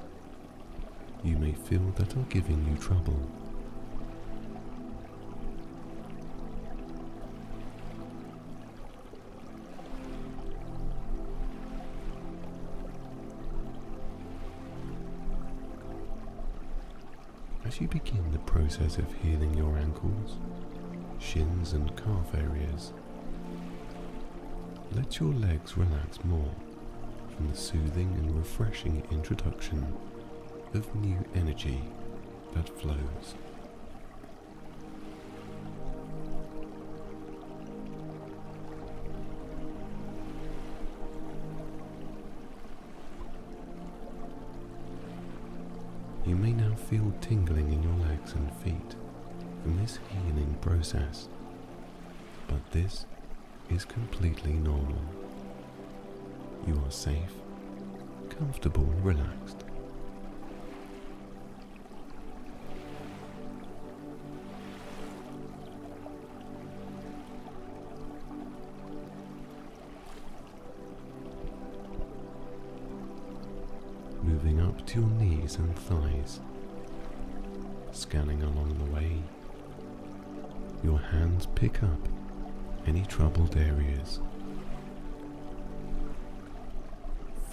[1.24, 3.20] you may feel that are giving you trouble.
[17.66, 20.38] As you begin the process of healing your ankles,
[21.24, 22.94] shins, and calf areas,
[24.94, 26.52] let your legs relax more
[27.36, 29.96] from the soothing and refreshing introduction
[30.74, 31.82] of new energy
[32.54, 33.36] that flows.
[46.26, 48.96] You may now feel tingling in your legs and feet
[49.64, 51.30] from this healing process,
[52.50, 53.06] but this
[53.70, 55.02] is completely normal.
[56.68, 57.32] You are safe,
[58.30, 59.64] comfortable, and relaxed.
[74.22, 76.42] Moving up to your knees and thighs,
[77.94, 79.22] scanning along the way,
[80.84, 82.00] your hands pick up
[82.86, 84.20] any troubled areas.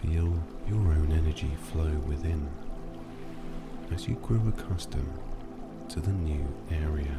[0.03, 2.49] Feel your own energy flow within
[3.93, 5.18] as you grow accustomed
[5.89, 7.18] to the new area.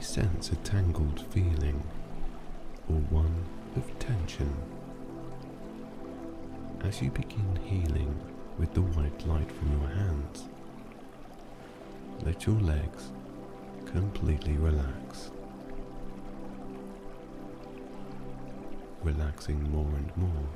[0.00, 1.82] Sense a tangled feeling
[2.88, 3.44] or one
[3.76, 4.54] of tension
[6.82, 8.18] as you begin healing
[8.58, 10.48] with the white light from your hands.
[12.24, 13.10] Let your legs
[13.86, 15.30] completely relax,
[19.02, 20.48] relaxing more and more,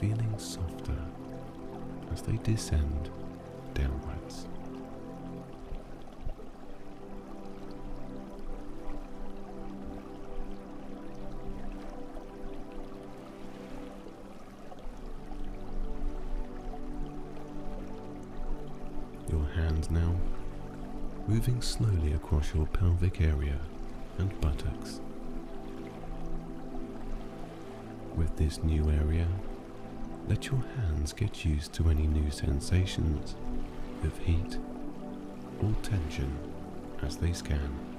[0.00, 0.98] feeling softer
[2.12, 3.10] as they descend
[3.74, 4.46] downwards.
[21.26, 23.58] Moving slowly across your pelvic area
[24.18, 25.00] and buttocks.
[28.14, 29.26] With this new area,
[30.28, 33.36] let your hands get used to any new sensations
[34.02, 34.58] of heat
[35.62, 36.36] or tension
[37.02, 37.93] as they scan.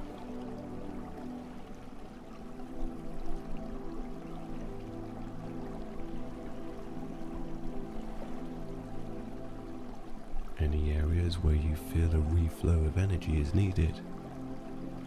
[11.44, 14.00] Where you feel a reflow of energy is needed,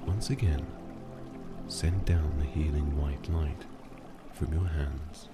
[0.07, 0.67] once again,
[1.69, 3.65] send down the healing white light
[4.33, 5.29] from your hands.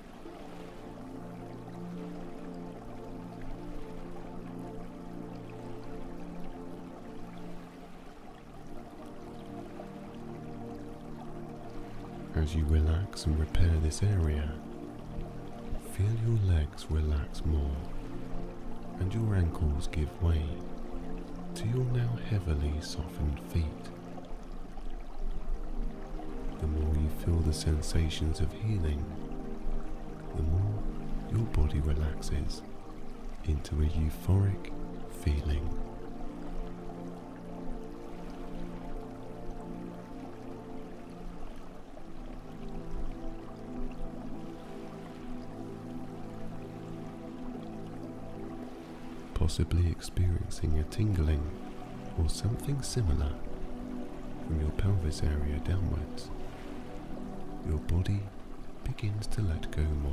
[12.35, 14.51] As you relax and repair this area,
[15.93, 17.77] feel your legs relax more
[19.01, 20.43] and your ankles give way
[21.73, 23.65] your now heavily softened feet.
[26.61, 29.05] The more you feel the sensations of healing,
[30.37, 30.83] the more
[31.31, 32.63] your body relaxes
[33.45, 34.71] into a euphoric
[35.23, 35.84] feeling.
[49.45, 51.51] Possibly experiencing a tingling
[52.19, 53.31] or something similar
[54.47, 56.31] from your pelvis area downwards.
[57.69, 58.21] Your body
[58.85, 60.13] begins to let go more.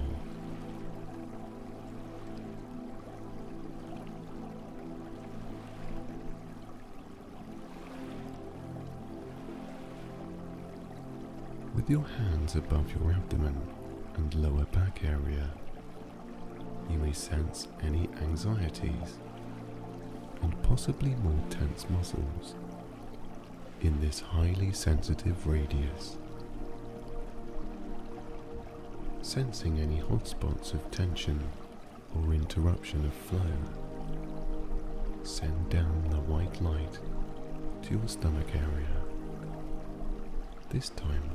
[11.73, 13.55] With your hands above your abdomen
[14.17, 15.49] and lower back area,
[16.91, 19.19] you may sense any anxieties
[20.41, 22.55] and possibly more tense muscles
[23.81, 26.17] in this highly sensitive radius.
[29.21, 31.39] Sensing any hotspots of tension
[32.15, 33.39] or interruption of flow,
[35.23, 36.99] send down the white light
[37.83, 38.87] to your stomach area.
[40.69, 41.29] This time,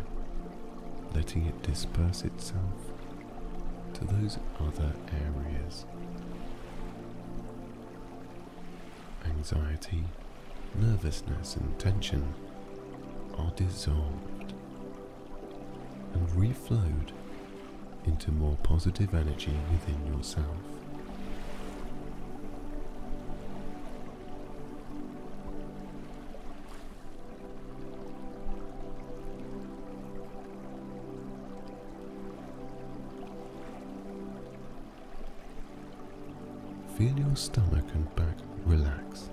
[1.14, 2.90] letting it disperse itself
[3.94, 5.84] to those other areas.
[9.26, 10.04] anxiety,
[10.74, 12.34] nervousness, and tension
[13.38, 14.54] are dissolved
[16.14, 17.12] and reflowed
[18.06, 20.75] into more positive energy within yourself.
[37.16, 38.36] Feel your stomach and back
[38.66, 39.30] relax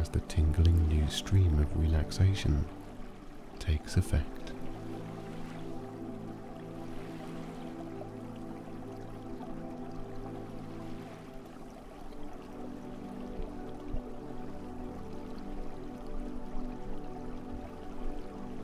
[0.00, 2.66] as the tingling new stream of relaxation
[3.58, 4.52] takes effect.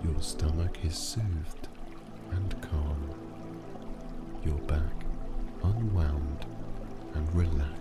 [0.04, 1.68] Your stomach is soothed
[2.32, 3.10] and calm,
[4.44, 4.82] your back
[5.62, 6.44] unwound
[7.14, 7.79] and relaxed.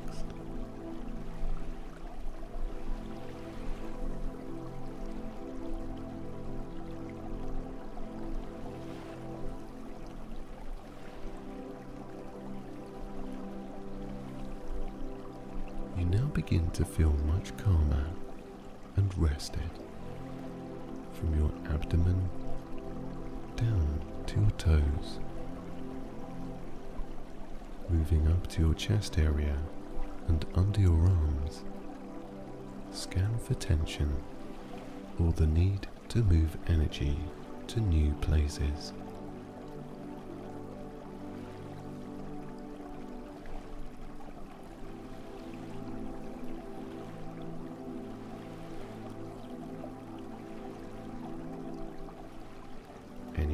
[16.50, 18.06] Begin to feel much calmer
[18.95, 19.70] and rested
[21.14, 22.28] from your abdomen
[23.56, 25.20] down to your toes,
[27.88, 29.56] moving up to your chest area
[30.28, 31.64] and under your arms.
[32.91, 34.12] Scan for tension
[35.20, 37.20] or the need to move energy
[37.68, 38.91] to new places.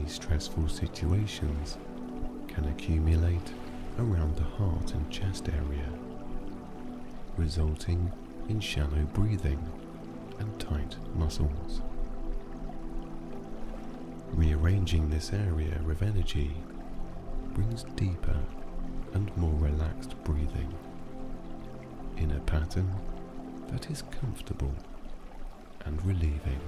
[0.07, 1.77] Stressful situations
[2.47, 3.51] can accumulate
[3.99, 5.89] around the heart and chest area,
[7.37, 8.11] resulting
[8.47, 9.59] in shallow breathing
[10.39, 11.81] and tight muscles.
[14.31, 16.55] Rearranging this area of energy
[17.53, 18.39] brings deeper
[19.13, 20.73] and more relaxed breathing
[22.17, 22.89] in a pattern
[23.69, 24.73] that is comfortable
[25.85, 26.59] and relieving.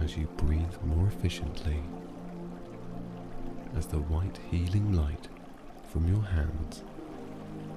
[0.00, 1.82] As you breathe more efficiently,
[3.76, 5.28] as the white healing light
[5.90, 6.84] from your hands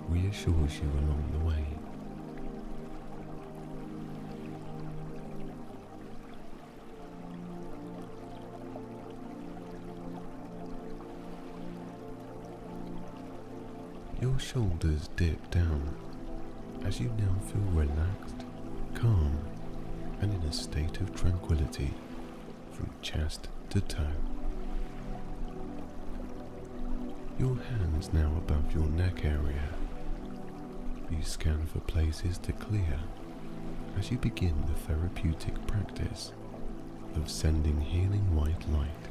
[0.09, 1.65] reassures you along the way.
[14.21, 15.95] Your shoulders dip down
[16.85, 18.45] as you now feel relaxed,
[18.93, 19.50] calm,
[20.21, 21.93] and in a state of tranquility
[22.71, 24.05] from chest to toe.
[27.39, 29.69] Your hands now above your neck area.
[31.09, 32.99] You scan for places to clear
[33.97, 36.31] as you begin the therapeutic practice
[37.15, 39.10] of sending healing white light.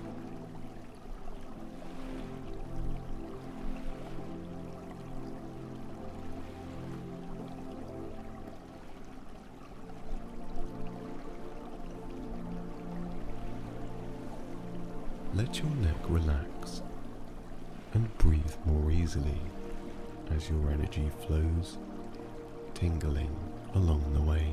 [16.11, 16.83] Relax
[17.95, 19.41] and breathe more easily
[20.35, 21.79] as your energy flows,
[22.75, 23.35] tingling
[23.75, 24.53] along the way.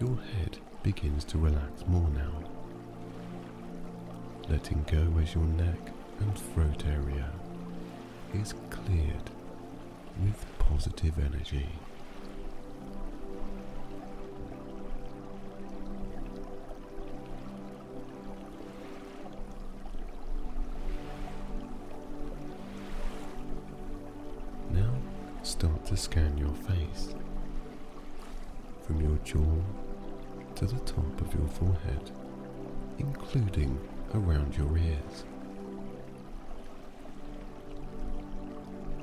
[0.00, 2.42] Your head begins to relax more now,
[4.48, 7.30] letting go as your neck and throat area
[8.34, 9.30] is cleared
[10.22, 11.68] with positive energy.
[29.28, 29.60] Jaw
[30.54, 32.10] to the top of your forehead,
[32.98, 33.78] including
[34.14, 35.24] around your ears.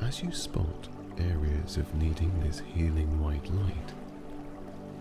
[0.01, 3.93] As you spot areas of needing this healing white light,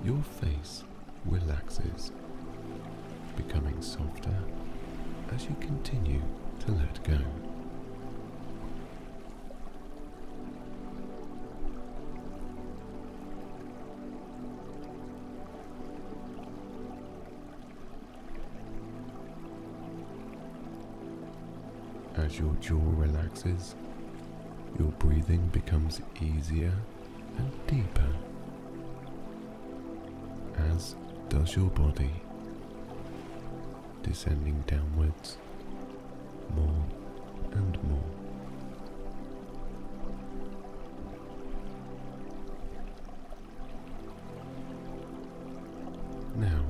[0.05, 0.85] your face
[1.25, 2.13] relaxes,
[3.35, 4.37] becoming softer
[5.35, 6.21] as you continue
[6.67, 7.19] to let go.
[22.35, 23.77] As your jaw relaxes,
[24.77, 26.73] your breathing becomes easier
[27.39, 28.09] and deeper,
[30.73, 30.97] as
[31.29, 32.11] does your body,
[34.03, 35.37] descending downwards
[36.57, 36.85] more
[37.53, 38.03] and more.
[46.35, 46.65] Now,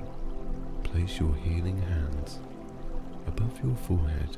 [0.82, 2.38] place your healing hands
[3.26, 4.36] above your forehead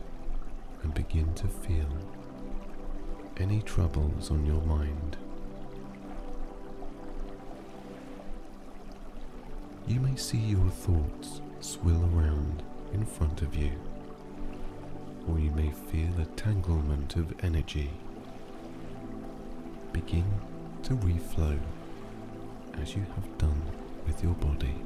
[0.87, 1.89] and begin to feel
[3.39, 5.17] any troubles on your mind.
[9.89, 12.63] You may see your thoughts swill around
[12.93, 13.73] in front of you,
[15.29, 17.91] or you may feel a tanglement of energy
[19.93, 20.41] begin
[20.85, 21.59] to reflow
[22.81, 23.61] as you have done
[24.07, 24.77] with your body.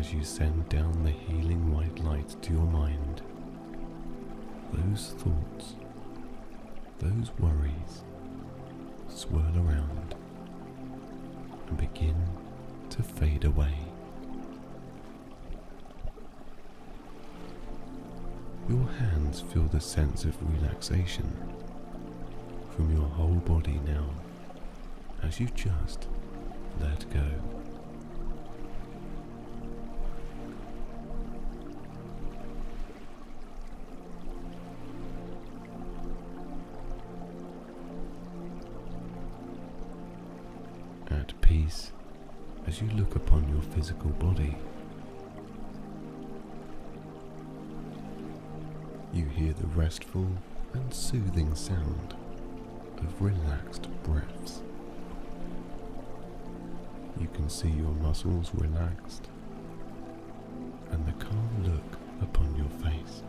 [0.00, 3.20] As you send down the healing white light to your mind,
[4.72, 5.74] those thoughts,
[7.00, 8.02] those worries
[9.08, 10.14] swirl around
[11.68, 12.16] and begin
[12.88, 13.74] to fade away.
[18.70, 21.30] Your hands feel the sense of relaxation
[22.74, 24.06] from your whole body now
[25.22, 26.08] as you just
[26.80, 27.59] let go.
[42.80, 44.56] You look upon your physical body.
[49.12, 50.26] You hear the restful
[50.72, 52.14] and soothing sound
[52.98, 54.62] of relaxed breaths.
[57.20, 59.28] You can see your muscles relaxed
[60.90, 63.22] and the calm look upon your face.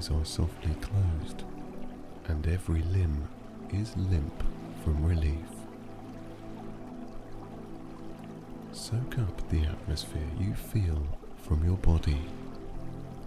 [0.00, 1.44] Eyes are softly closed
[2.28, 3.28] and every limb
[3.70, 4.42] is limp
[4.82, 5.50] from relief.
[8.72, 11.02] Soak up the atmosphere you feel
[11.36, 12.20] from your body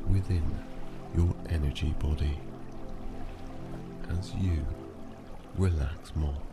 [0.09, 0.43] within
[1.15, 2.39] your energy body
[4.17, 4.65] as you
[5.57, 6.52] relax more.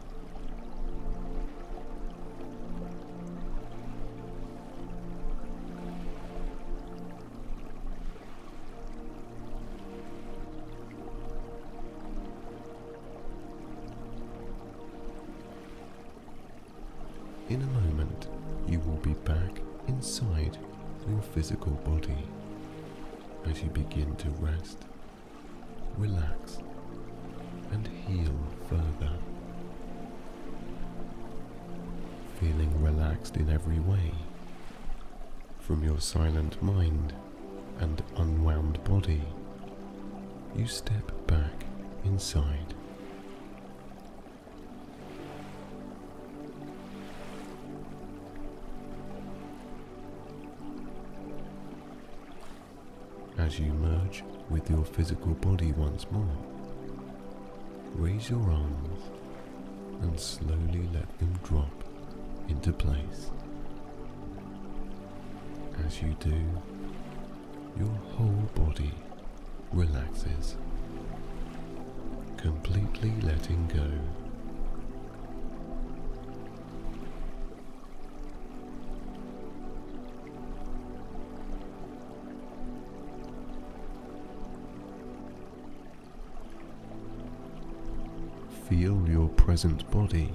[58.29, 59.03] Your arms
[60.03, 61.85] and slowly let them drop
[62.49, 63.31] into place.
[65.87, 66.37] As you do,
[67.79, 68.93] your whole body
[69.73, 70.57] relaxes,
[72.37, 74.20] completely letting go.
[89.41, 90.31] Present body,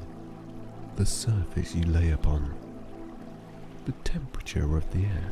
[0.95, 2.51] the surface you lay upon,
[3.85, 5.31] the temperature of the air,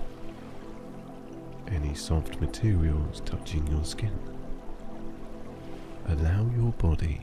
[1.70, 4.14] any soft materials touching your skin.
[6.08, 7.22] Allow your body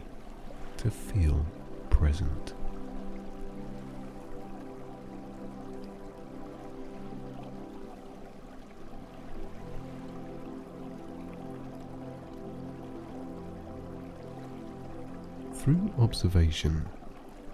[0.79, 1.47] to feel
[1.89, 2.53] present.
[15.61, 16.87] Through observation,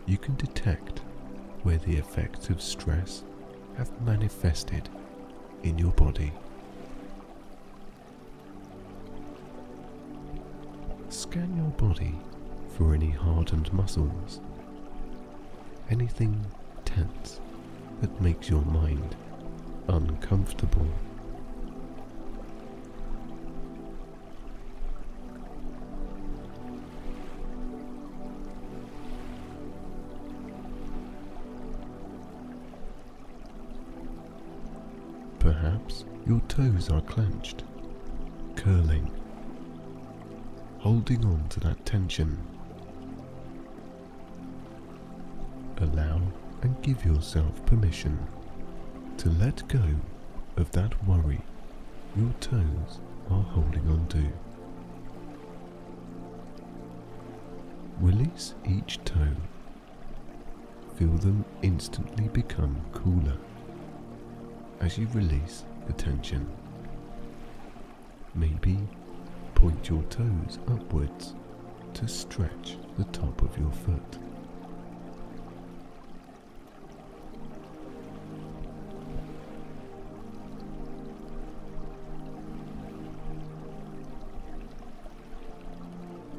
[0.07, 1.00] you can detect
[1.64, 3.24] where the effects of stress
[3.76, 4.88] have manifested
[5.64, 6.32] in your body.
[11.09, 12.14] Scan your body
[12.76, 14.40] for any hardened muscles,
[15.90, 16.46] anything
[16.84, 17.40] tense
[18.02, 19.16] that makes your mind
[19.88, 20.86] uncomfortable.
[36.27, 37.62] Your toes are clenched,
[38.57, 39.11] curling,
[40.79, 42.37] holding on to that tension.
[45.79, 46.20] Allow
[46.62, 48.18] and give yourself permission
[49.18, 49.83] to let go
[50.57, 51.41] of that worry
[52.16, 52.99] your toes
[53.31, 54.27] are holding on to.
[58.01, 59.37] Release each toe.
[60.97, 63.37] Feel them instantly become cooler
[64.81, 66.47] as you release the tension.
[68.34, 68.78] Maybe
[69.55, 71.34] point your toes upwards
[71.95, 74.18] to stretch the top of your foot.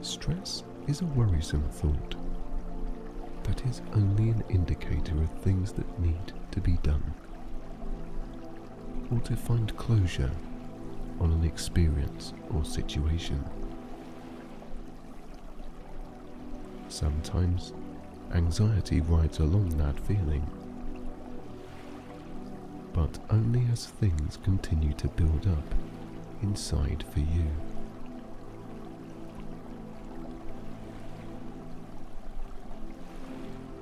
[0.01, 2.15] Stress is a worrisome thought
[3.43, 7.13] that is only an indicator of things that need to be done
[9.11, 10.31] or to find closure
[11.19, 13.43] on an experience or situation.
[16.89, 17.73] Sometimes
[18.33, 20.45] anxiety rides along that feeling,
[22.93, 25.75] but only as things continue to build up
[26.41, 27.45] inside for you.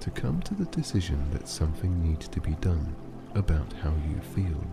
[0.01, 2.95] To come to the decision that something needs to be done
[3.33, 4.63] about how you feel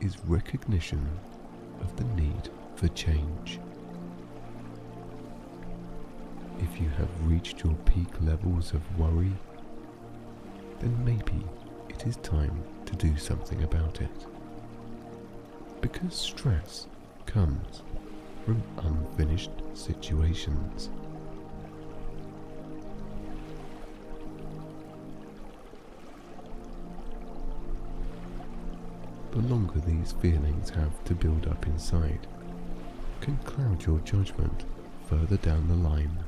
[0.00, 1.06] is recognition
[1.80, 3.60] of the need for change.
[6.60, 9.32] If you have reached your peak levels of worry,
[10.80, 11.44] then maybe
[11.88, 14.26] it is time to do something about it.
[15.80, 16.86] Because stress
[17.26, 17.82] comes
[18.44, 20.90] from unfinished situations.
[29.34, 32.24] The longer these feelings have to build up inside,
[33.20, 34.64] can cloud your judgment
[35.08, 36.22] further down the line.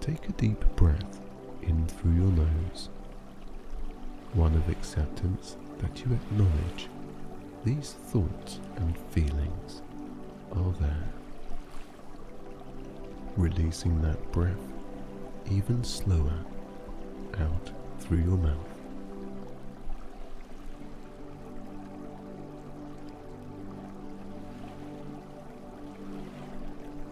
[0.00, 1.20] Take a deep breath
[1.60, 2.88] in through your nose,
[4.32, 6.88] one of acceptance that you acknowledge
[7.62, 9.82] these thoughts and feelings
[10.52, 11.08] are there.
[13.36, 14.72] Releasing that breath
[15.50, 16.38] even slower
[17.38, 17.70] out
[18.12, 18.58] through your mouth.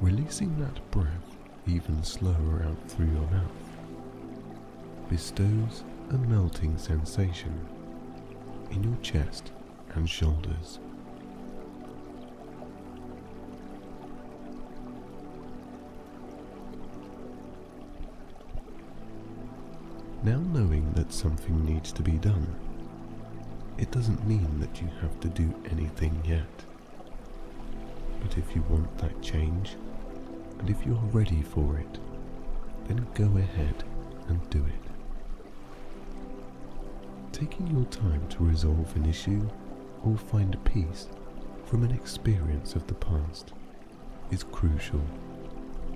[0.02, 1.06] Releasing that breath
[1.66, 3.46] even slower out through your mouth
[5.08, 7.66] bestows a melting sensation
[8.70, 9.52] in your chest
[9.94, 10.80] and shoulders.
[20.30, 22.46] Now knowing that something needs to be done,
[23.78, 26.46] it doesn't mean that you have to do anything yet.
[28.22, 29.74] But if you want that change,
[30.60, 31.98] and if you're ready for it,
[32.86, 33.82] then go ahead
[34.28, 34.92] and do it.
[37.32, 39.50] Taking your time to resolve an issue
[40.04, 41.08] or find peace
[41.64, 43.52] from an experience of the past
[44.30, 45.02] is crucial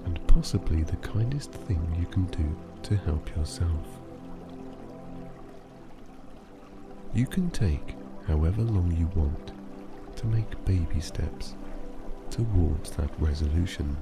[0.05, 4.01] and possibly the kindest thing you can do to help yourself.
[7.15, 7.95] You can take
[8.27, 9.53] however long you want
[10.17, 11.55] to make baby steps
[12.31, 13.97] towards that resolution,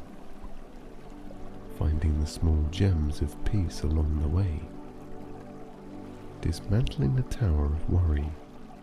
[1.78, 4.60] finding the small gems of peace along the way,
[6.40, 8.30] dismantling the tower of worry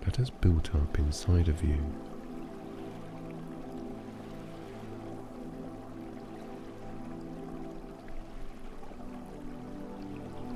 [0.02, 1.80] that has built up inside of you.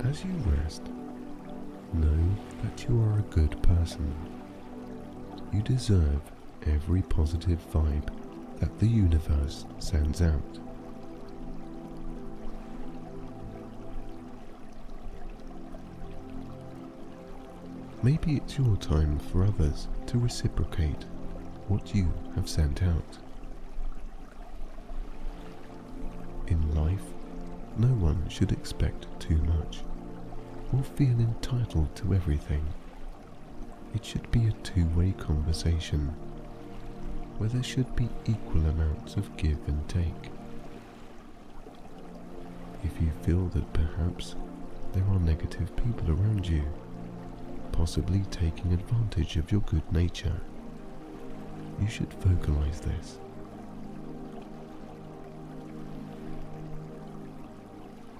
[0.04, 0.82] As you rest,
[1.94, 2.33] Know
[2.64, 4.14] that you are a good person.
[5.52, 6.20] You deserve
[6.66, 8.08] every positive vibe
[8.58, 10.58] that the universe sends out.
[18.02, 21.04] Maybe it's your time for others to reciprocate
[21.68, 23.18] what you have sent out.
[26.46, 27.04] In life,
[27.76, 29.82] no one should expect too much
[30.74, 32.64] or feel entitled to everything.
[33.94, 36.08] It should be a two-way conversation
[37.38, 40.30] where there should be equal amounts of give and take.
[42.82, 44.34] If you feel that perhaps
[44.92, 46.64] there are negative people around you,
[47.72, 50.40] possibly taking advantage of your good nature,
[51.80, 53.18] you should vocalize this.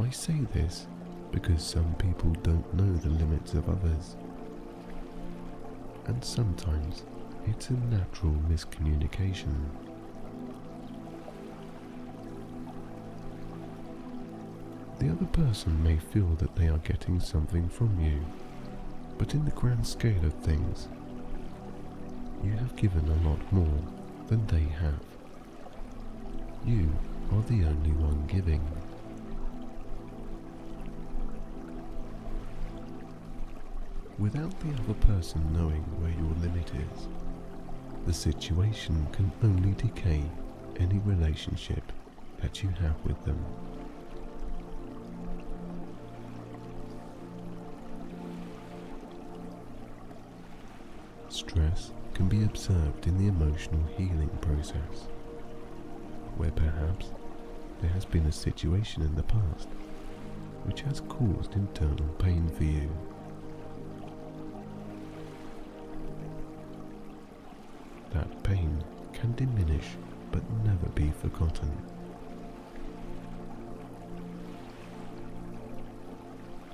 [0.00, 0.86] I say this
[1.34, 4.14] because some people don't know the limits of others.
[6.06, 7.02] And sometimes
[7.44, 9.52] it's a natural miscommunication.
[15.00, 18.24] The other person may feel that they are getting something from you,
[19.18, 20.86] but in the grand scale of things,
[22.44, 23.82] you have given a lot more
[24.28, 25.00] than they have.
[26.64, 26.92] You
[27.32, 28.62] are the only one giving.
[34.16, 37.08] Without the other person knowing where your limit is,
[38.06, 40.22] the situation can only decay
[40.78, 41.82] any relationship
[42.40, 43.44] that you have with them.
[51.28, 55.08] Stress can be observed in the emotional healing process,
[56.36, 57.10] where perhaps
[57.80, 59.68] there has been a situation in the past
[60.62, 62.88] which has caused internal pain for you.
[68.44, 69.86] Pain can diminish
[70.30, 71.72] but never be forgotten.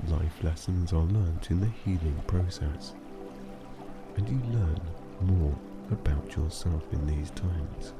[0.09, 2.95] Life lessons are learnt in the healing process,
[4.17, 4.81] and you learn
[5.21, 5.55] more
[5.91, 7.93] about yourself in these times.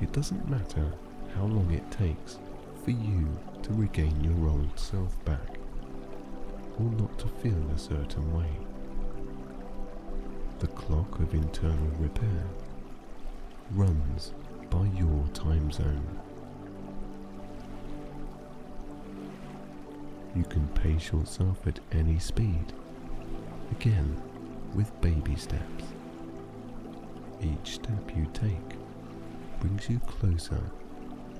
[0.00, 0.92] It doesn't matter
[1.34, 2.38] how long it takes
[2.82, 3.28] for you
[3.62, 5.59] to regain your old self back
[6.88, 8.50] not to feel a certain way.
[10.60, 12.44] The clock of internal repair
[13.72, 14.32] runs
[14.68, 16.20] by your time zone.
[20.34, 22.72] You can pace yourself at any speed,
[23.72, 24.20] again
[24.74, 25.84] with baby steps.
[27.42, 28.76] Each step you take
[29.60, 30.60] brings you closer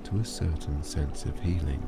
[0.03, 1.81] to a certain sense of healing.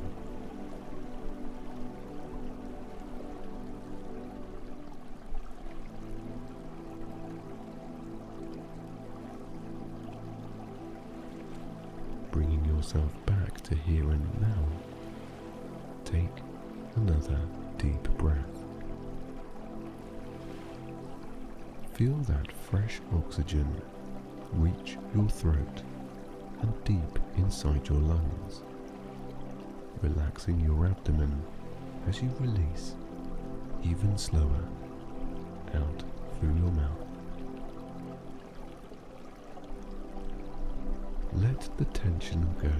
[12.84, 14.64] Yourself back to here and now,
[16.04, 16.44] take
[16.98, 17.40] another
[17.78, 18.66] deep breath.
[21.94, 23.82] Feel that fresh oxygen
[24.52, 25.82] reach your throat
[26.62, 28.64] and deep inside your lungs,
[30.02, 31.42] relaxing your abdomen
[32.10, 32.96] as you release
[33.82, 34.66] even slower
[35.74, 36.04] out
[36.38, 37.03] through your mouth.
[41.44, 42.72] Let the tension go.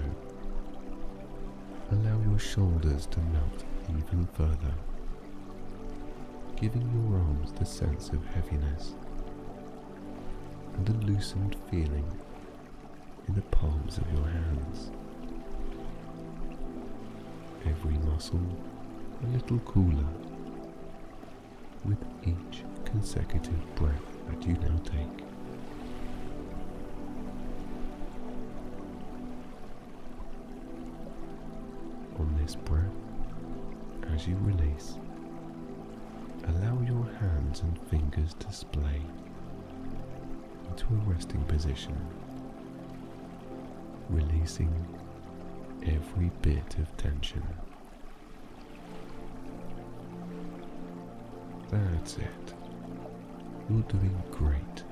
[1.90, 4.72] Allow your shoulders to melt even further,
[6.56, 8.94] giving your arms the sense of heaviness
[10.78, 12.10] and a loosened feeling
[13.28, 14.90] in the palms of your hands.
[17.66, 18.40] Every muscle
[19.22, 20.08] a little cooler
[21.84, 24.00] with each consecutive breath
[24.30, 25.23] that you now take.
[34.24, 34.96] As you release,
[36.48, 39.02] allow your hands and fingers to splay
[40.70, 41.94] into a resting position
[44.08, 44.72] releasing
[45.86, 47.42] every bit of tension.
[51.70, 52.54] That's it.
[53.68, 54.84] You're doing great.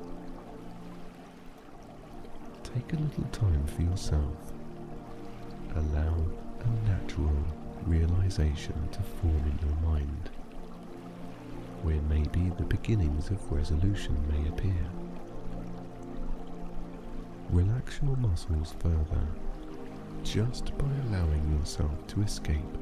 [2.64, 4.37] Take a little time for yourself.
[5.74, 6.16] Allow
[6.61, 7.37] a natural
[7.87, 10.30] realization to form in your mind,
[11.83, 14.87] where maybe the beginnings of resolution may appear.
[17.51, 19.26] Relax your muscles further
[20.24, 22.78] just by allowing yourself to escape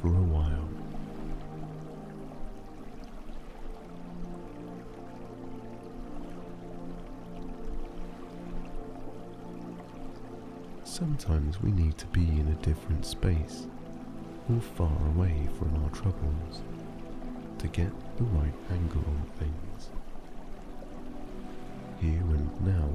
[0.00, 0.68] for a while.
[10.84, 13.66] Sometimes we need to be in a different space
[14.50, 16.62] or far away from our troubles
[17.58, 19.90] to get the right angle on things.
[22.00, 22.90] Here and now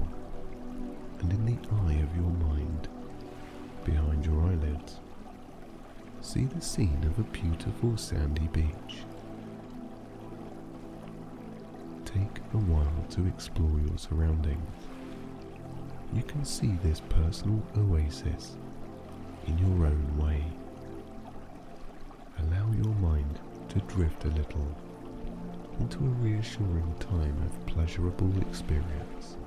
[1.19, 2.87] and in the eye of your mind,
[3.83, 4.99] behind your eyelids,
[6.21, 9.03] see the scene of a beautiful sandy beach.
[12.05, 14.87] Take a while to explore your surroundings.
[16.13, 18.57] You can see this personal oasis
[19.45, 20.43] in your own way.
[23.77, 24.75] to drift a little
[25.79, 29.37] into a reassuring time of pleasurable experience.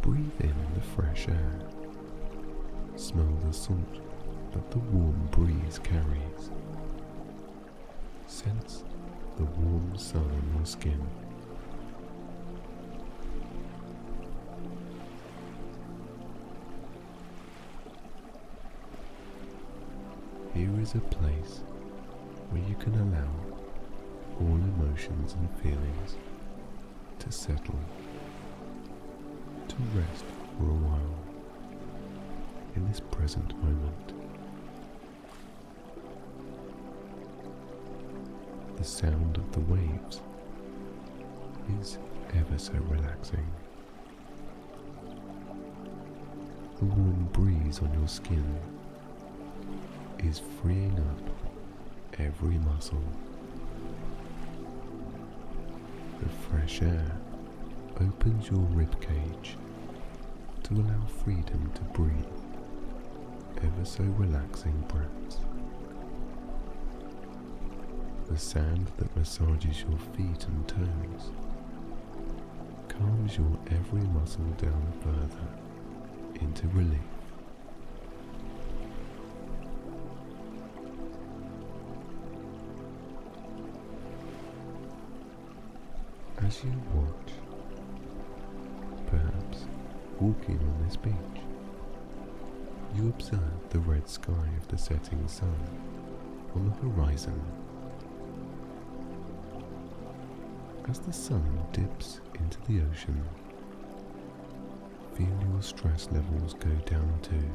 [0.00, 1.60] Breathe in the fresh air.
[2.96, 3.78] Smell the salt
[4.52, 6.50] that the warm breeze carries.
[8.26, 8.82] Sense
[9.36, 11.21] the warm sun on your skin.
[20.82, 21.60] Is a place
[22.50, 23.30] where you can allow
[24.40, 26.16] all emotions and feelings
[27.20, 27.78] to settle,
[29.68, 30.24] to rest
[30.58, 31.14] for a while
[32.74, 34.12] in this present moment.
[38.76, 40.20] The sound of the waves
[41.80, 41.98] is
[42.34, 43.46] ever so relaxing.
[46.80, 48.58] The warm breeze on your skin
[50.24, 53.02] is freeing up every muscle.
[56.20, 57.16] The fresh air
[58.00, 59.56] opens your ribcage
[60.64, 62.24] to allow freedom to breathe
[63.58, 65.38] ever so relaxing breaths.
[68.28, 71.30] The sand that massages your feet and toes
[72.88, 75.48] calms your every muscle down further
[76.40, 77.21] into relief.
[86.52, 87.32] As you watch,
[89.06, 89.64] perhaps
[90.20, 91.40] walking on this beach,
[92.94, 95.56] you observe the red sky of the setting sun
[96.54, 97.40] on the horizon.
[100.90, 101.42] As the sun
[101.72, 103.24] dips into the ocean,
[105.14, 107.50] feel your stress levels go down too,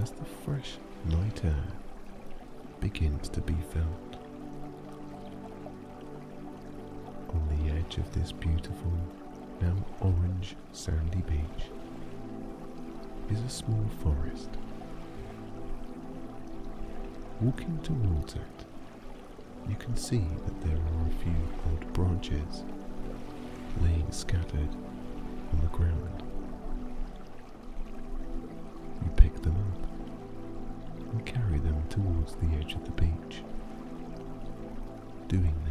[0.00, 1.66] as the fresh night air
[2.80, 4.11] begins to be felt.
[7.92, 8.92] Edge of this beautiful,
[9.60, 11.66] now orange sandy beach,
[13.30, 14.48] is a small forest.
[17.40, 18.66] Walking towards it,
[19.68, 21.34] you can see that there are a few
[21.70, 22.64] old branches
[23.82, 24.74] laying scattered
[25.52, 26.22] on the ground.
[29.02, 33.42] You pick them up and carry them towards the edge of the beach,
[35.28, 35.61] doing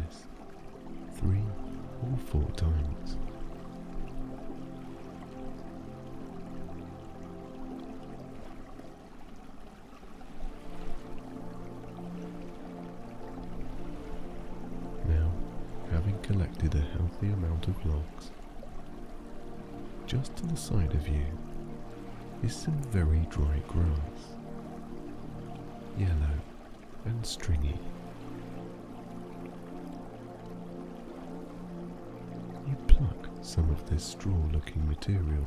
[2.16, 3.16] four times.
[15.08, 15.30] Now,
[15.90, 18.30] having collected a healthy amount of logs,
[20.06, 21.24] just to the side of you
[22.42, 24.36] is some very dry grass,
[25.98, 26.36] yellow
[27.04, 27.78] and stringy.
[33.52, 35.44] Some of this straw looking material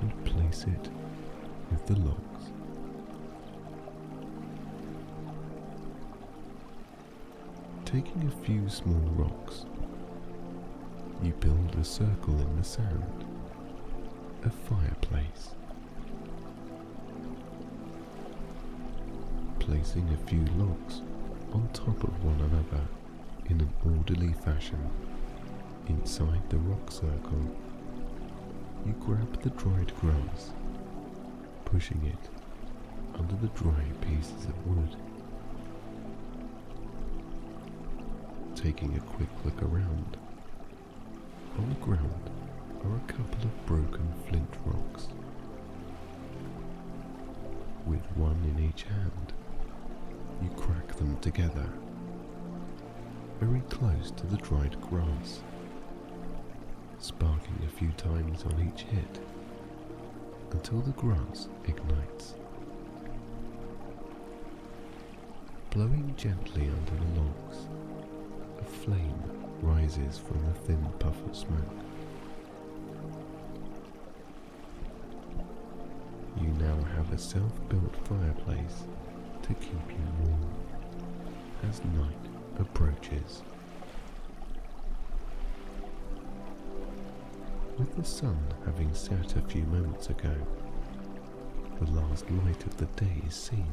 [0.00, 0.88] and place it
[1.72, 2.52] with the logs.
[7.84, 9.64] Taking a few small rocks,
[11.20, 13.24] you build a circle in the sand,
[14.44, 15.56] a fireplace.
[19.58, 21.02] Placing a few logs
[21.52, 22.86] on top of one another
[23.46, 24.78] in an orderly fashion
[25.88, 27.56] inside the rock circle,
[28.86, 30.52] you grab the dried grass,
[31.64, 32.30] pushing it
[33.18, 34.96] under the dry pieces of wood.
[38.62, 40.16] taking a quick look around.
[41.58, 42.30] On the ground
[42.84, 45.06] are a couple of broken flint rocks.
[47.86, 49.32] With one in each hand,
[50.42, 51.68] you crack them together,
[53.38, 55.40] very close to the dried grass,
[57.00, 59.20] sparking a few times on each hit
[60.50, 62.34] until the grass ignites.
[65.70, 67.68] Blowing gently under the logs,
[68.60, 69.22] a flame
[69.62, 71.58] rises from the thin puff of smoke.
[76.40, 78.84] You now have a self-built fireplace
[79.42, 80.46] to keep you warm
[81.68, 83.42] as night approaches.
[87.78, 90.34] With the sun having set a few moments ago,
[91.78, 93.72] the last light of the day is seen.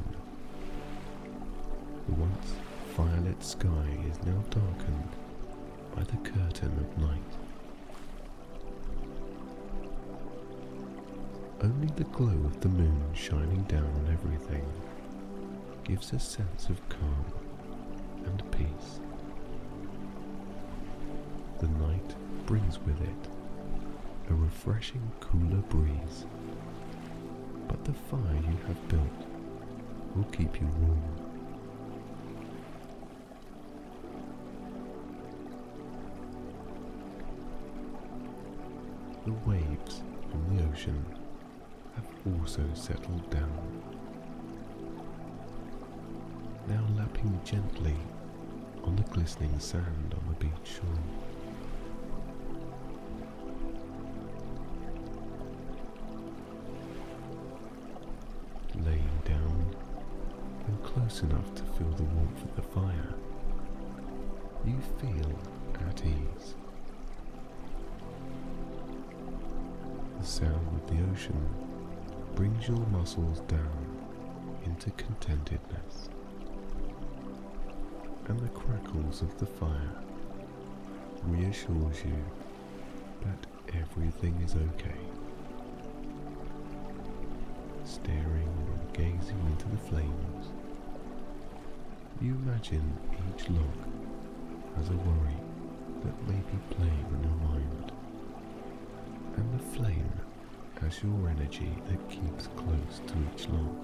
[2.06, 2.52] The once
[2.96, 5.08] firelit sky is now darkened
[5.96, 7.32] by the curtain of night.
[11.64, 14.64] Only the glow of the moon shining down on everything
[15.82, 17.26] gives a sense of calm
[18.24, 19.00] and peace.
[21.58, 22.14] The night
[22.46, 23.35] brings with it
[24.28, 26.26] a refreshing cooler breeze,
[27.68, 29.26] but the fire you have built
[30.14, 31.02] will keep you warm.
[39.24, 41.04] The waves from the ocean
[41.94, 43.82] have also settled down,
[46.68, 47.96] now lapping gently
[48.84, 51.35] on the glistening sand on the beach shore.
[61.06, 63.14] Close enough to feel the warmth of the fire,
[64.64, 65.38] you feel
[65.88, 66.54] at ease.
[70.18, 71.48] The sound of the ocean
[72.34, 73.86] brings your muscles down
[74.64, 76.08] into contentedness,
[78.26, 80.02] and the crackles of the fire
[81.22, 82.24] reassures you
[83.20, 83.46] that
[83.80, 84.98] everything is okay.
[87.84, 90.50] Staring and gazing into the flames,
[92.20, 92.98] you imagine
[93.28, 93.78] each log
[94.80, 95.36] as a worry
[96.02, 97.92] that may be playing in your mind
[99.36, 100.12] and the flame
[100.86, 103.76] as your energy that keeps close to each log.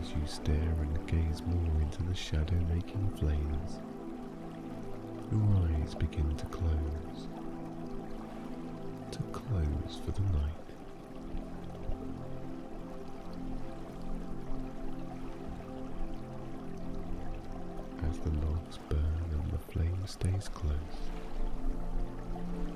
[0.00, 3.80] As you stare and gaze more into the shadow making flames,
[5.32, 7.28] your eyes begin to close,
[9.10, 10.57] to close for the night.
[18.24, 20.74] The logs burn and the flame stays close,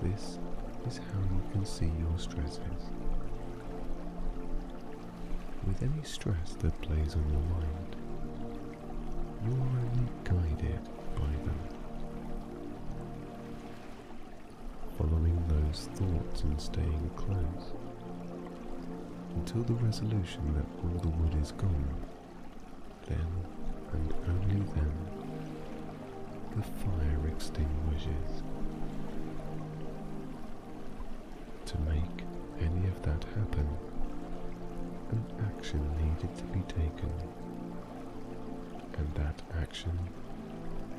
[0.02, 0.38] this
[0.86, 2.90] is how you can see your stresses.
[5.66, 7.96] With any stress that plays on your mind,
[9.44, 10.82] you are only guided
[11.14, 11.60] by them.
[14.98, 17.72] Following those thoughts and staying close
[19.34, 22.04] until the resolution that all the wood is gone,
[23.06, 23.26] then
[23.92, 25.21] and only then
[26.56, 28.42] the fire extinguishes.
[31.66, 32.24] To make
[32.60, 33.68] any of that happen,
[35.10, 35.24] an
[35.56, 37.12] action needed to be taken,
[38.98, 39.98] and that action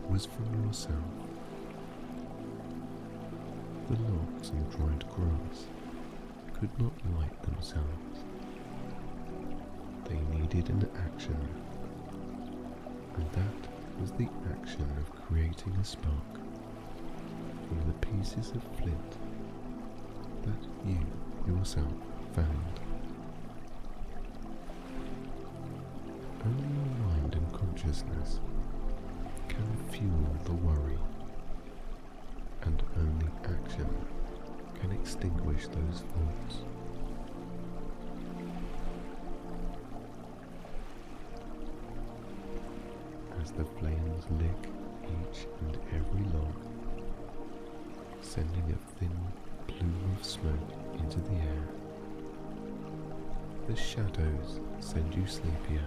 [0.09, 0.97] was from yourself.
[3.89, 5.67] The logs and dried grass
[6.53, 8.23] could not light themselves.
[10.05, 11.38] They needed an action,
[13.15, 16.33] and that was the action of creating a spark
[17.67, 19.17] from the pieces of flint
[20.43, 20.99] that you
[21.47, 21.91] yourself
[22.33, 22.79] found.
[26.45, 28.39] Only your mind and consciousness
[29.47, 30.99] can fuel the worry,
[32.63, 33.89] and only action
[34.81, 36.63] can extinguish those thoughts.
[43.57, 44.71] The flames lick
[45.05, 46.55] each and every log,
[48.21, 49.15] sending a thin
[49.67, 51.67] plume of smoke into the air.
[53.67, 55.85] The shadows send you sleepier,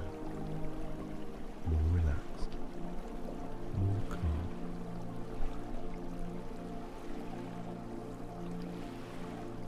[1.69, 2.51] more relaxed,
[3.79, 4.49] more calm.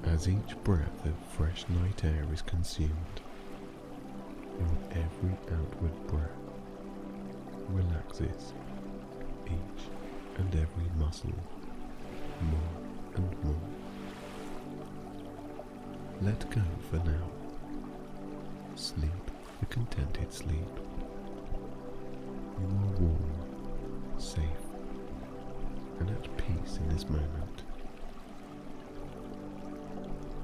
[0.05, 3.21] As each breath of fresh night air is consumed,
[4.59, 6.48] your every outward breath
[7.69, 8.55] relaxes
[9.47, 9.85] each
[10.37, 11.35] and every muscle
[12.43, 12.71] more
[13.17, 13.55] and more.
[16.23, 17.29] Let go for now.
[18.75, 19.31] Sleep
[19.61, 20.81] the contented sleep.
[22.61, 23.33] You are warm,
[24.19, 24.43] safe,
[26.01, 27.63] and at peace in this moment.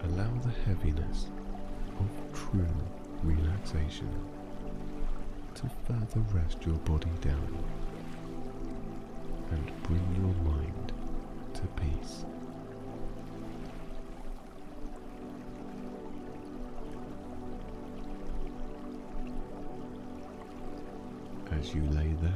[0.05, 1.28] Allow the heaviness
[1.98, 2.66] of true
[3.22, 4.10] relaxation
[5.65, 7.65] to further rest your body down
[9.51, 10.93] and bring your mind
[11.55, 12.24] to peace.
[21.53, 22.32] As you lay there,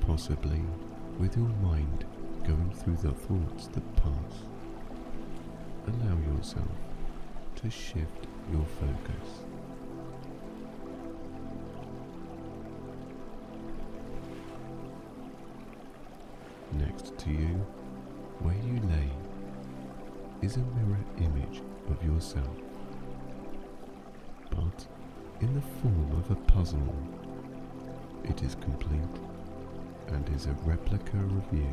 [0.00, 0.62] possibly
[1.18, 2.04] with your mind
[2.46, 4.44] going through the thoughts that pass,
[5.88, 6.68] allow yourself
[7.56, 9.47] to shift your focus.
[16.98, 17.64] Next to you,
[18.40, 19.08] where you lay,
[20.42, 22.48] is a mirror image of yourself,
[24.50, 24.84] but
[25.40, 26.92] in the form of a puzzle.
[28.24, 29.20] It is complete
[30.08, 31.70] and is a replica of you.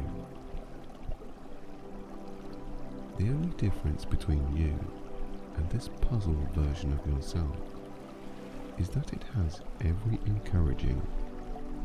[3.18, 4.78] The only difference between you
[5.58, 7.58] and this puzzle version of yourself
[8.78, 11.02] is that it has every encouraging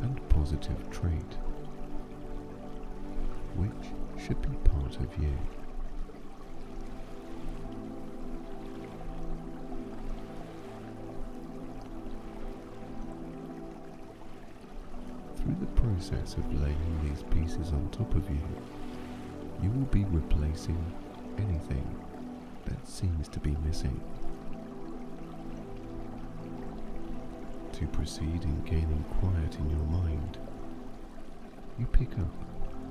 [0.03, 1.39] and positive trait,
[3.61, 5.37] which should be part of you.
[15.37, 18.41] Through the process of laying these pieces on top of you,
[19.63, 20.83] you will be replacing
[21.37, 21.85] anything
[22.65, 24.01] that seems to be missing.
[27.73, 30.39] To proceed in gaining quiet in your mind,
[31.79, 32.50] you pick up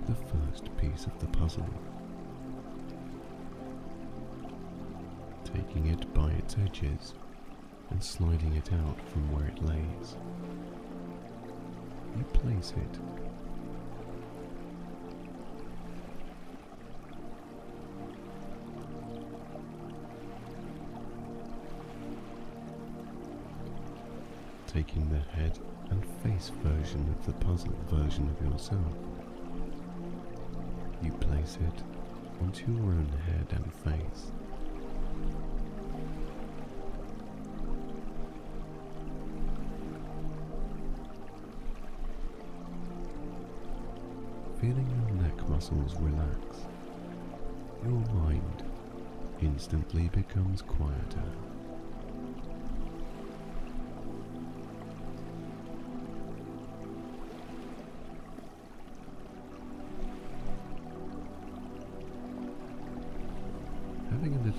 [0.09, 1.69] the first piece of the puzzle,
[5.43, 7.13] taking it by its edges
[7.91, 10.15] and sliding it out from where it lays.
[12.17, 12.99] You place it
[24.65, 25.57] taking the head
[25.89, 29.08] and face version of the puzzle version of yourself.
[31.01, 31.83] You place it
[32.41, 34.31] onto your own head and face.
[44.59, 46.67] Feeling your neck muscles relax,
[47.83, 48.63] your mind
[49.41, 51.48] instantly becomes quieter.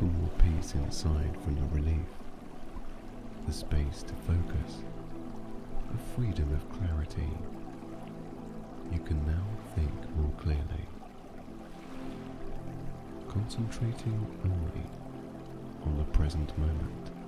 [0.07, 2.07] More peace inside from the relief,
[3.47, 4.79] the space to focus,
[5.91, 7.29] the freedom of clarity,
[8.93, 9.45] you can now
[9.75, 10.87] think more clearly,
[13.29, 14.87] concentrating only
[15.85, 17.20] on the present moment.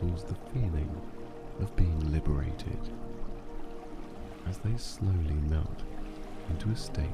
[0.00, 0.94] The feeling
[1.58, 2.78] of being liberated
[4.46, 5.84] as they slowly melt
[6.50, 7.06] into a state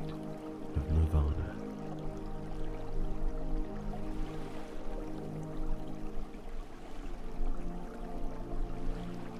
[0.75, 1.55] of nirvana.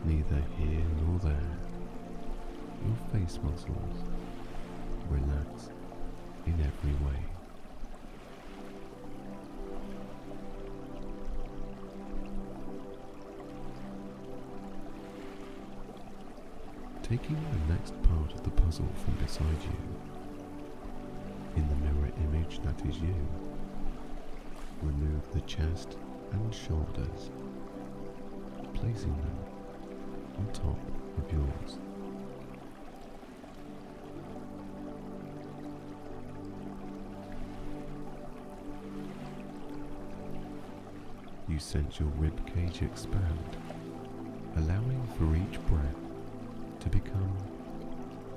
[0.05, 1.59] Neither here nor there,
[2.87, 4.05] your face muscles
[5.11, 5.71] relax
[6.47, 7.32] in every way.
[17.03, 19.77] Taking the next part of the puzzle from beside you,
[21.57, 23.15] in the mirror image that is you,
[24.81, 25.97] remove the chest
[26.33, 27.31] and shoulders,
[28.75, 29.39] placing them
[30.39, 30.79] on top
[31.19, 31.79] of yours.
[41.49, 43.57] You sense your rib cage expand,
[44.57, 46.02] allowing for each breath
[46.83, 47.37] to become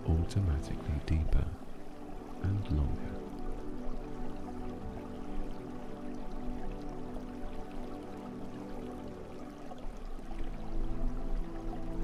[0.07, 1.43] automatically deeper
[2.43, 3.15] and longer.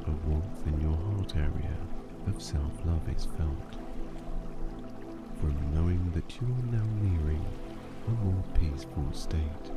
[0.07, 1.77] A warmth in your heart area
[2.25, 3.75] of self-love is felt
[5.39, 7.45] from knowing that you are now nearing
[8.07, 9.71] a more peaceful state.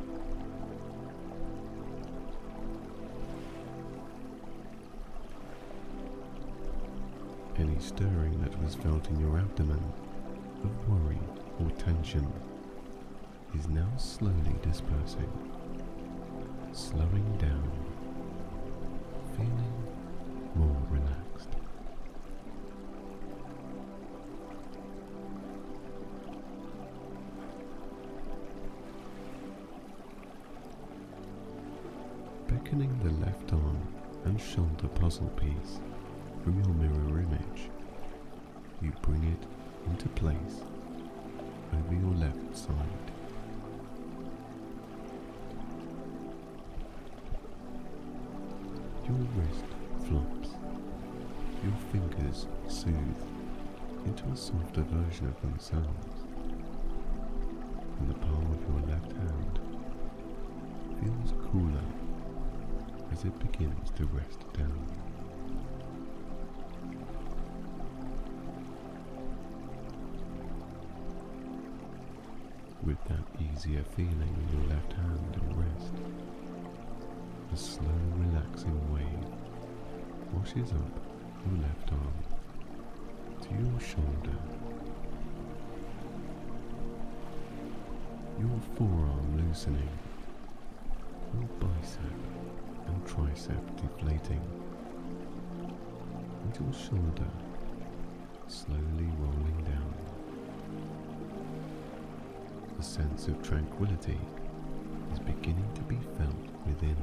[7.57, 9.81] Any stirring that was felt in your abdomen
[10.63, 11.19] of worry
[11.59, 12.27] or tension
[13.57, 15.31] is now slowly dispersing,
[16.73, 17.71] slowing down,
[19.37, 19.73] feeling
[20.53, 21.49] more relaxed.
[32.49, 33.81] Beckoning the left arm
[34.25, 35.79] and shoulder puzzle piece
[36.45, 37.71] from your mirror image,
[38.79, 40.61] you bring it into place
[41.73, 42.75] over your left side.
[49.07, 49.65] Your wrist
[50.07, 50.49] flops,
[51.63, 52.93] your fingers soothe
[54.05, 56.25] into a softer version of themselves,
[57.99, 59.59] and the palm of your left hand
[61.01, 61.81] feels cooler
[63.11, 65.04] as it begins to rest down.
[72.85, 75.93] With that easier feeling in your left hand and wrist.
[77.51, 79.25] A slow relaxing wave
[80.31, 80.99] washes up
[81.45, 82.13] your left arm
[83.41, 84.37] to your shoulder.
[88.39, 89.89] Your forearm loosening,
[91.33, 91.99] your bicep
[92.87, 94.41] and tricep deflating,
[96.43, 97.31] and your shoulder
[98.47, 100.14] slowly rolling down.
[102.85, 104.17] Sense of tranquility
[105.11, 106.35] is beginning to be felt
[106.65, 106.95] within.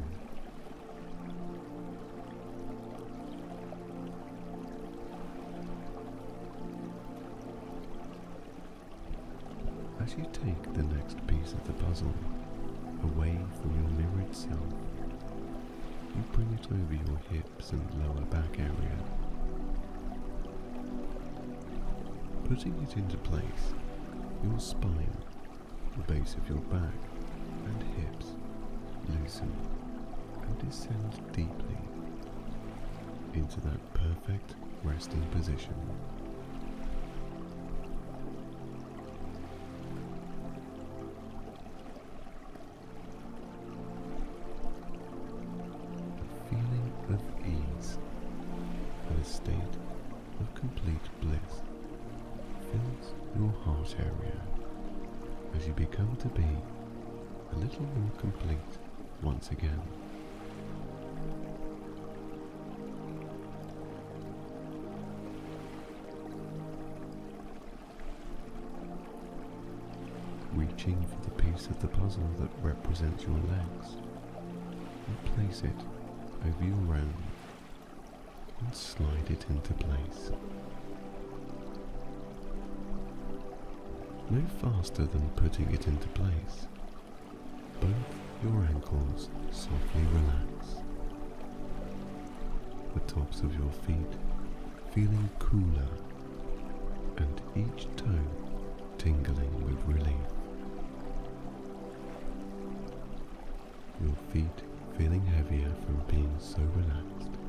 [10.01, 12.15] As you take the next piece of the puzzle
[13.03, 14.59] away from your mirrored self,
[16.15, 18.99] you bring it over your hips and lower back area.
[22.45, 23.75] Putting it into place,
[24.43, 25.19] your spine,
[25.97, 26.95] the base of your back
[27.67, 28.27] and hips
[29.09, 29.53] loosen
[30.43, 31.77] and descend deeply
[33.35, 34.55] into that perfect
[34.85, 35.75] resting position.
[78.75, 80.31] Slide it into place.
[84.31, 86.67] No faster than putting it into place.
[87.81, 87.93] Both
[88.43, 90.83] your ankles softly relax.
[92.95, 94.19] The tops of your feet
[94.93, 95.89] feeling cooler
[97.19, 98.27] and each toe
[98.99, 100.29] tingling with relief.
[104.01, 104.63] Your feet
[104.97, 107.42] feeling heavier from being so relaxed.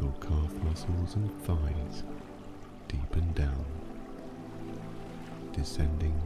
[0.00, 2.04] Your calf muscles and thighs
[2.88, 3.66] deepen down,
[5.52, 6.18] descending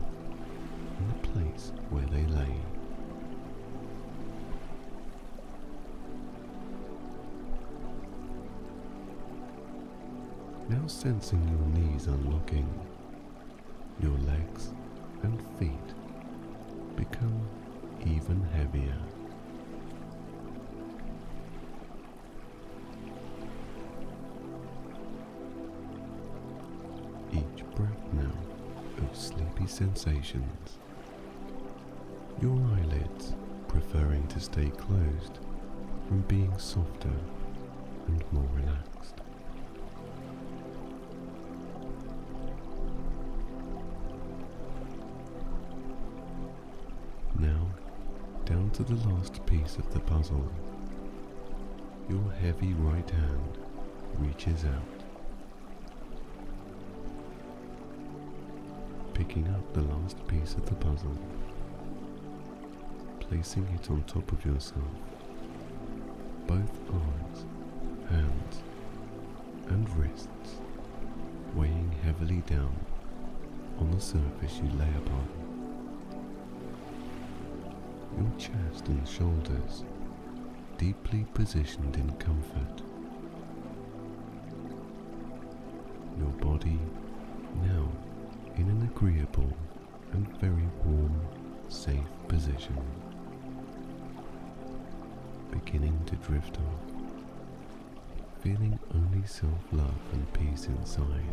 [1.00, 2.54] in the place where they lay.
[10.68, 12.68] Now sensing your knees unlocking,
[14.00, 14.72] your legs
[15.24, 15.94] and feet
[16.94, 17.40] become
[18.06, 19.13] even heavier.
[29.74, 30.78] Sensations.
[32.40, 33.34] Your eyelids
[33.66, 35.40] preferring to stay closed
[36.06, 37.10] from being softer
[38.06, 39.16] and more relaxed.
[47.40, 47.66] Now,
[48.44, 50.48] down to the last piece of the puzzle.
[52.08, 53.58] Your heavy right hand
[54.20, 54.93] reaches out,
[59.26, 61.16] picking up the last piece of the puzzle,
[63.20, 64.84] placing it on top of yourself.
[66.46, 67.46] Both arms,
[68.10, 68.62] hands,
[69.68, 70.60] and wrists
[71.54, 72.74] weighing heavily down
[73.78, 75.28] on the surface you lay upon
[78.18, 79.84] your chest and shoulders
[80.76, 82.82] deeply positioned in comfort.
[86.18, 86.78] Your body
[87.62, 87.88] now
[88.56, 89.52] in an agreeable
[90.12, 91.20] and very warm,
[91.68, 91.98] safe
[92.28, 92.76] position.
[95.50, 96.92] Beginning to drift off,
[98.42, 101.24] feeling only self-love and peace inside.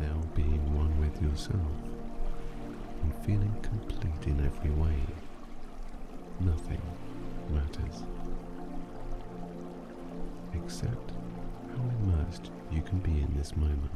[0.00, 1.60] now being one with yourself
[3.02, 4.96] and feeling complete in every way.
[6.40, 6.80] Nothing
[7.50, 8.02] matters
[10.54, 11.12] except
[11.76, 13.90] how immersed you can be in this moment.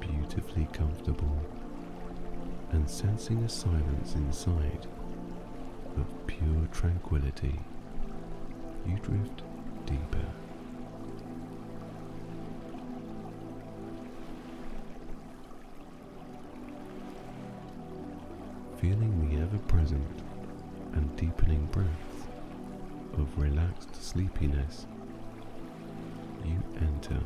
[0.00, 1.36] Beautifully comfortable
[2.72, 4.86] and sensing a silence inside
[5.96, 7.60] of pure tranquility,
[8.86, 9.42] you drift
[9.86, 10.26] deeper.
[19.68, 20.22] Present
[20.92, 22.26] and deepening breaths
[23.14, 24.86] of relaxed sleepiness,
[26.44, 27.20] you enter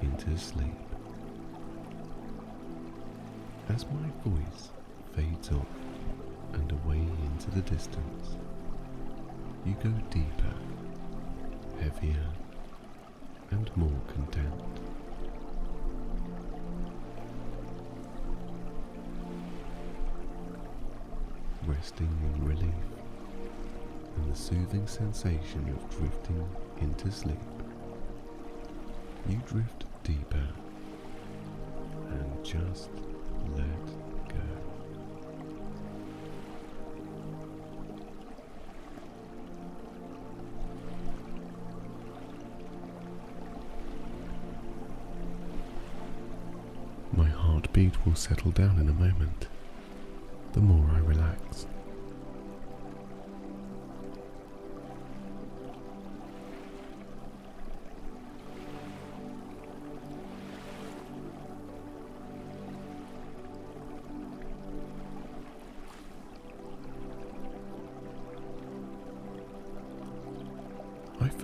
[0.00, 0.74] into sleep.
[3.68, 4.70] As my voice
[5.14, 5.66] fades off
[6.54, 8.36] and away into the distance,
[9.64, 10.54] you go deeper,
[11.80, 12.26] heavier,
[13.50, 14.95] and more content.
[21.86, 22.74] Resting in relief
[24.16, 26.44] and the soothing sensation of drifting
[26.80, 27.38] into sleep,
[29.28, 30.48] you drift deeper
[32.08, 32.90] and just
[33.54, 34.34] let go.
[47.12, 49.46] My heartbeat will settle down in a moment,
[50.52, 51.68] the more I relax.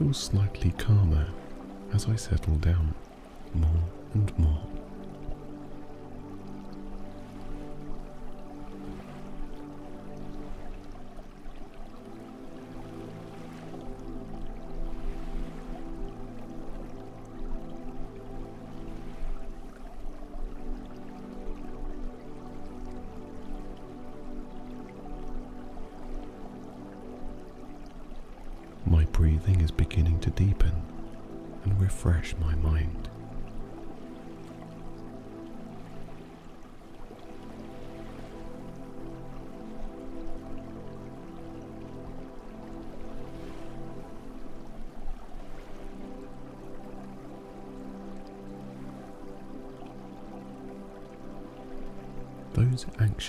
[0.02, 1.26] Feel slightly calmer
[1.92, 2.92] as I settle down
[3.54, 3.84] more
[4.14, 4.81] and more.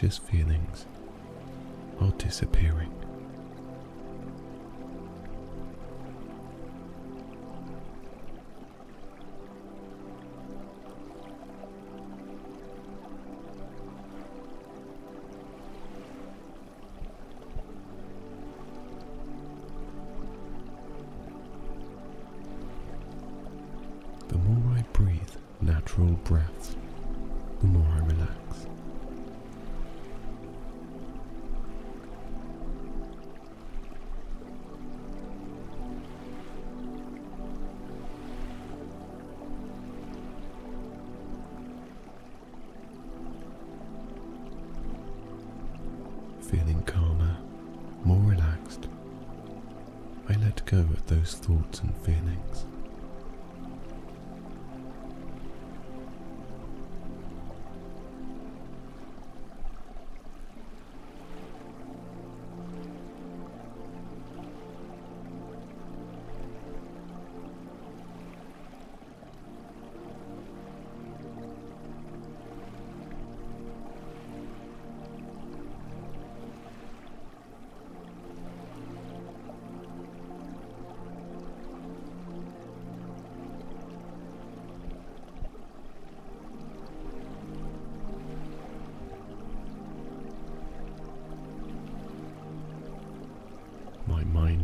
[0.04, 0.86] Anxious feelings
[2.02, 3.03] are disappearing.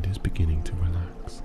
[0.09, 1.43] Is beginning to relax.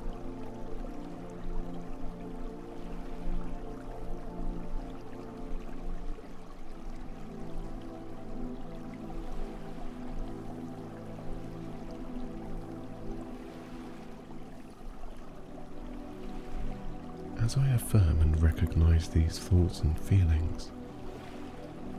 [17.43, 20.71] As I affirm and recognize these thoughts and feelings,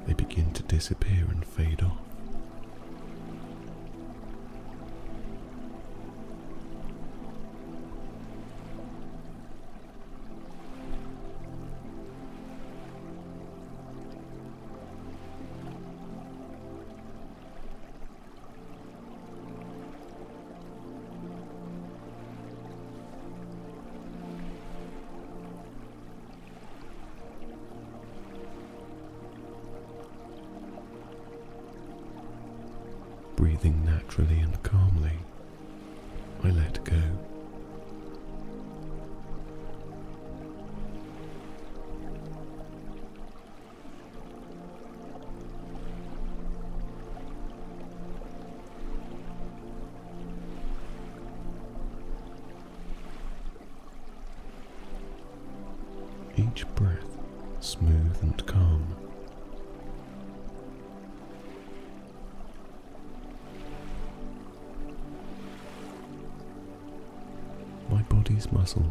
[0.07, 2.04] they begin to disappear and fade off.
[33.55, 35.13] Breathing naturally and calmly,
[36.43, 37.01] I let go.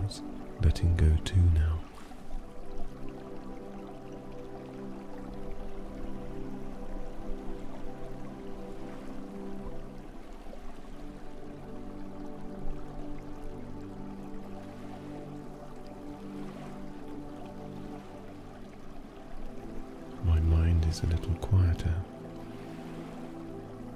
[0.04, 0.22] Muscles
[0.62, 1.78] letting go too now.
[20.24, 21.94] My mind is a little quieter,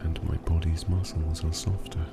[0.01, 2.05] and my body's muscles are softer.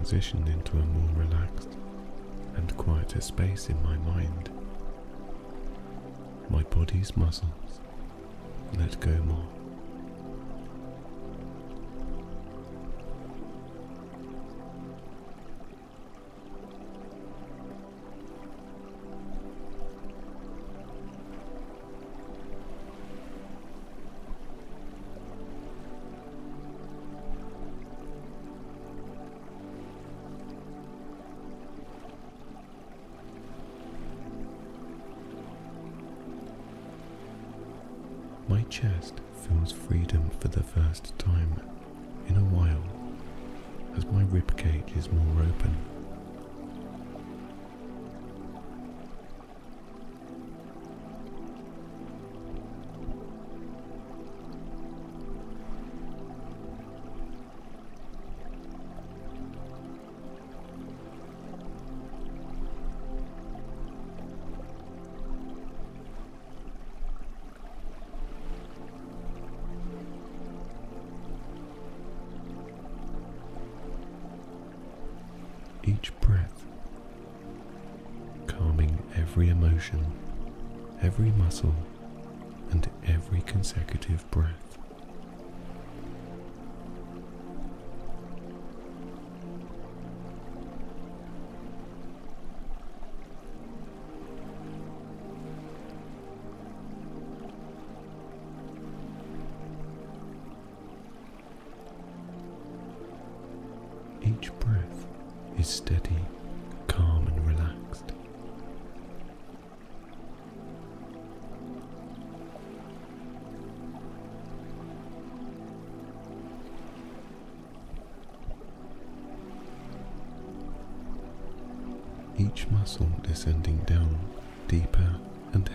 [0.00, 1.76] As I transition into a more relaxed
[2.56, 4.48] and quieter space in my mind,
[6.48, 7.80] my body's muscles
[8.78, 9.59] let go more.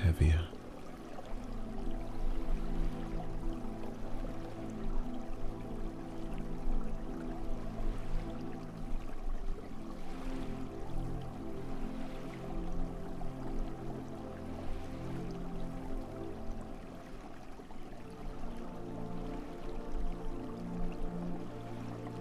[0.05, 0.39] Heavier.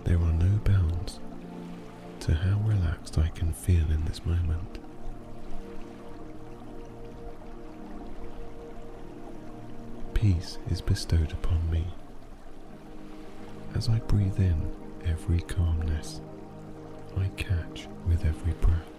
[0.04, 1.20] There are no bounds
[2.20, 4.78] to how relaxed I can feel in this moment.
[10.24, 11.84] Peace is bestowed upon me
[13.74, 14.72] as I breathe in
[15.04, 16.22] every calmness
[17.14, 18.93] I catch with every breath.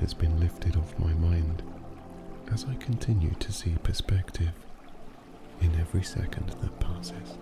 [0.00, 1.62] Has been lifted off my mind
[2.52, 4.52] as I continue to see perspective
[5.60, 7.38] in every second that passes.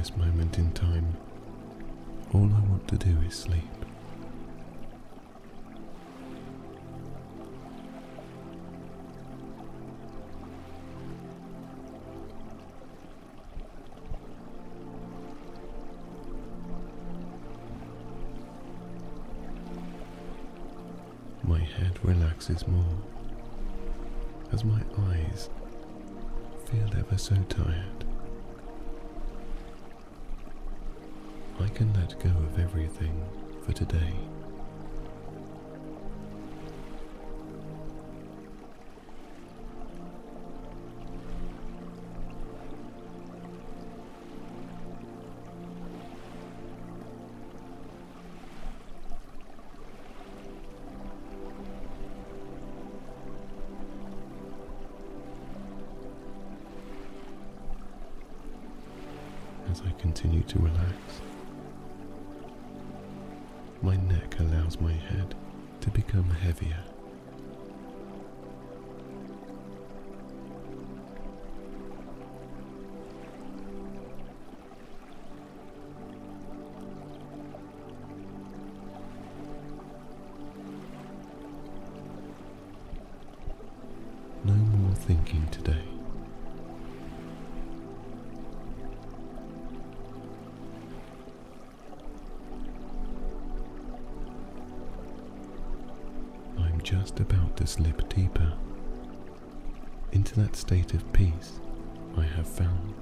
[0.00, 1.14] This moment in time,
[2.32, 3.60] all I want to do is sleep.
[21.42, 22.84] My head relaxes more
[24.50, 25.50] as my eyes
[26.64, 28.06] feel ever so tired.
[31.62, 33.24] I can let go of everything
[33.62, 34.14] for today.
[59.70, 60.89] As I continue to relax,
[66.10, 66.99] become heavier.
[100.42, 101.60] That state of peace
[102.16, 102.94] I have found.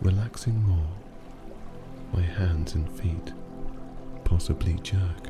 [0.00, 0.78] Relaxing more,
[2.12, 3.32] my hands and feet
[4.24, 5.29] possibly jerk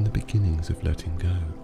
[0.00, 1.59] from the beginnings of letting go.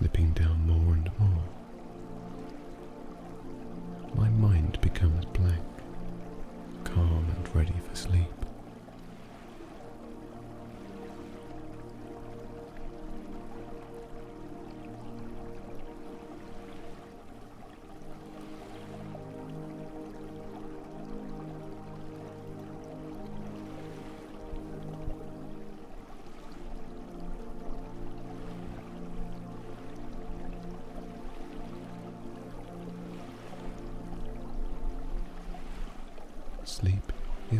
[0.00, 1.44] Slipping down more and more.
[4.14, 5.60] My mind becomes blank,
[6.84, 8.39] calm and ready for sleep.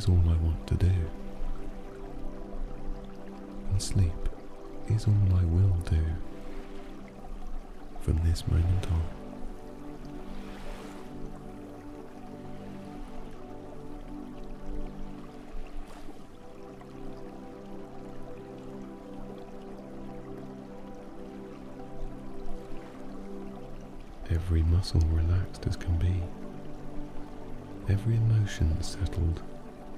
[0.01, 0.93] Is all I want to do.
[3.71, 4.29] And sleep
[4.89, 6.03] is all I will do
[8.01, 9.03] from this moment on.
[24.31, 26.23] Every muscle relaxed as can be
[27.91, 29.43] every emotion settled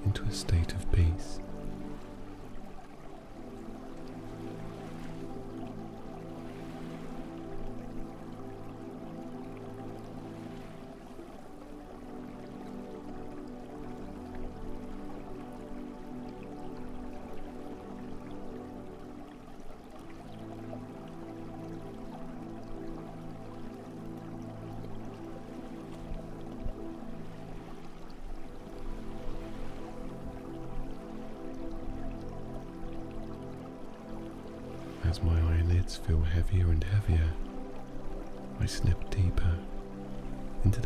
[0.05, 1.39] into a state of peace.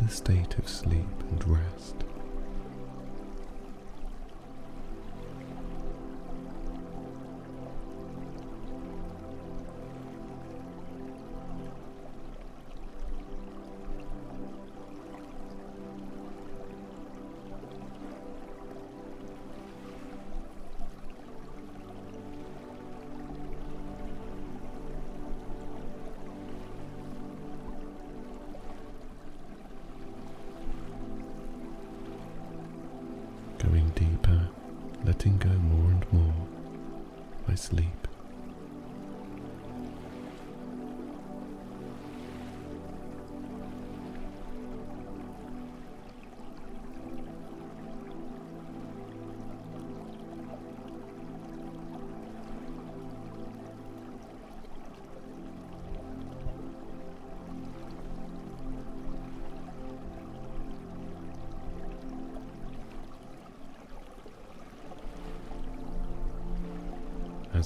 [0.08, 2.07] The state of sleep and rest.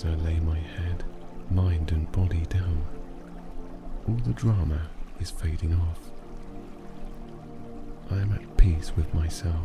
[0.03, 1.05] As I lay my head,
[1.49, 2.85] mind, and body down,
[4.09, 4.89] all the drama
[5.21, 6.11] is fading off.
[8.11, 9.65] I am at peace with myself.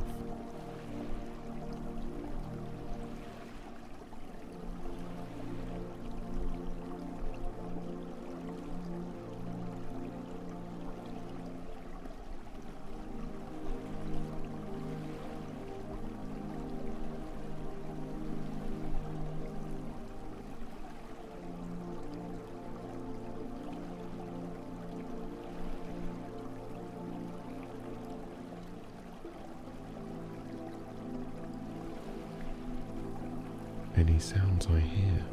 [33.98, 35.26] Any sounds I hear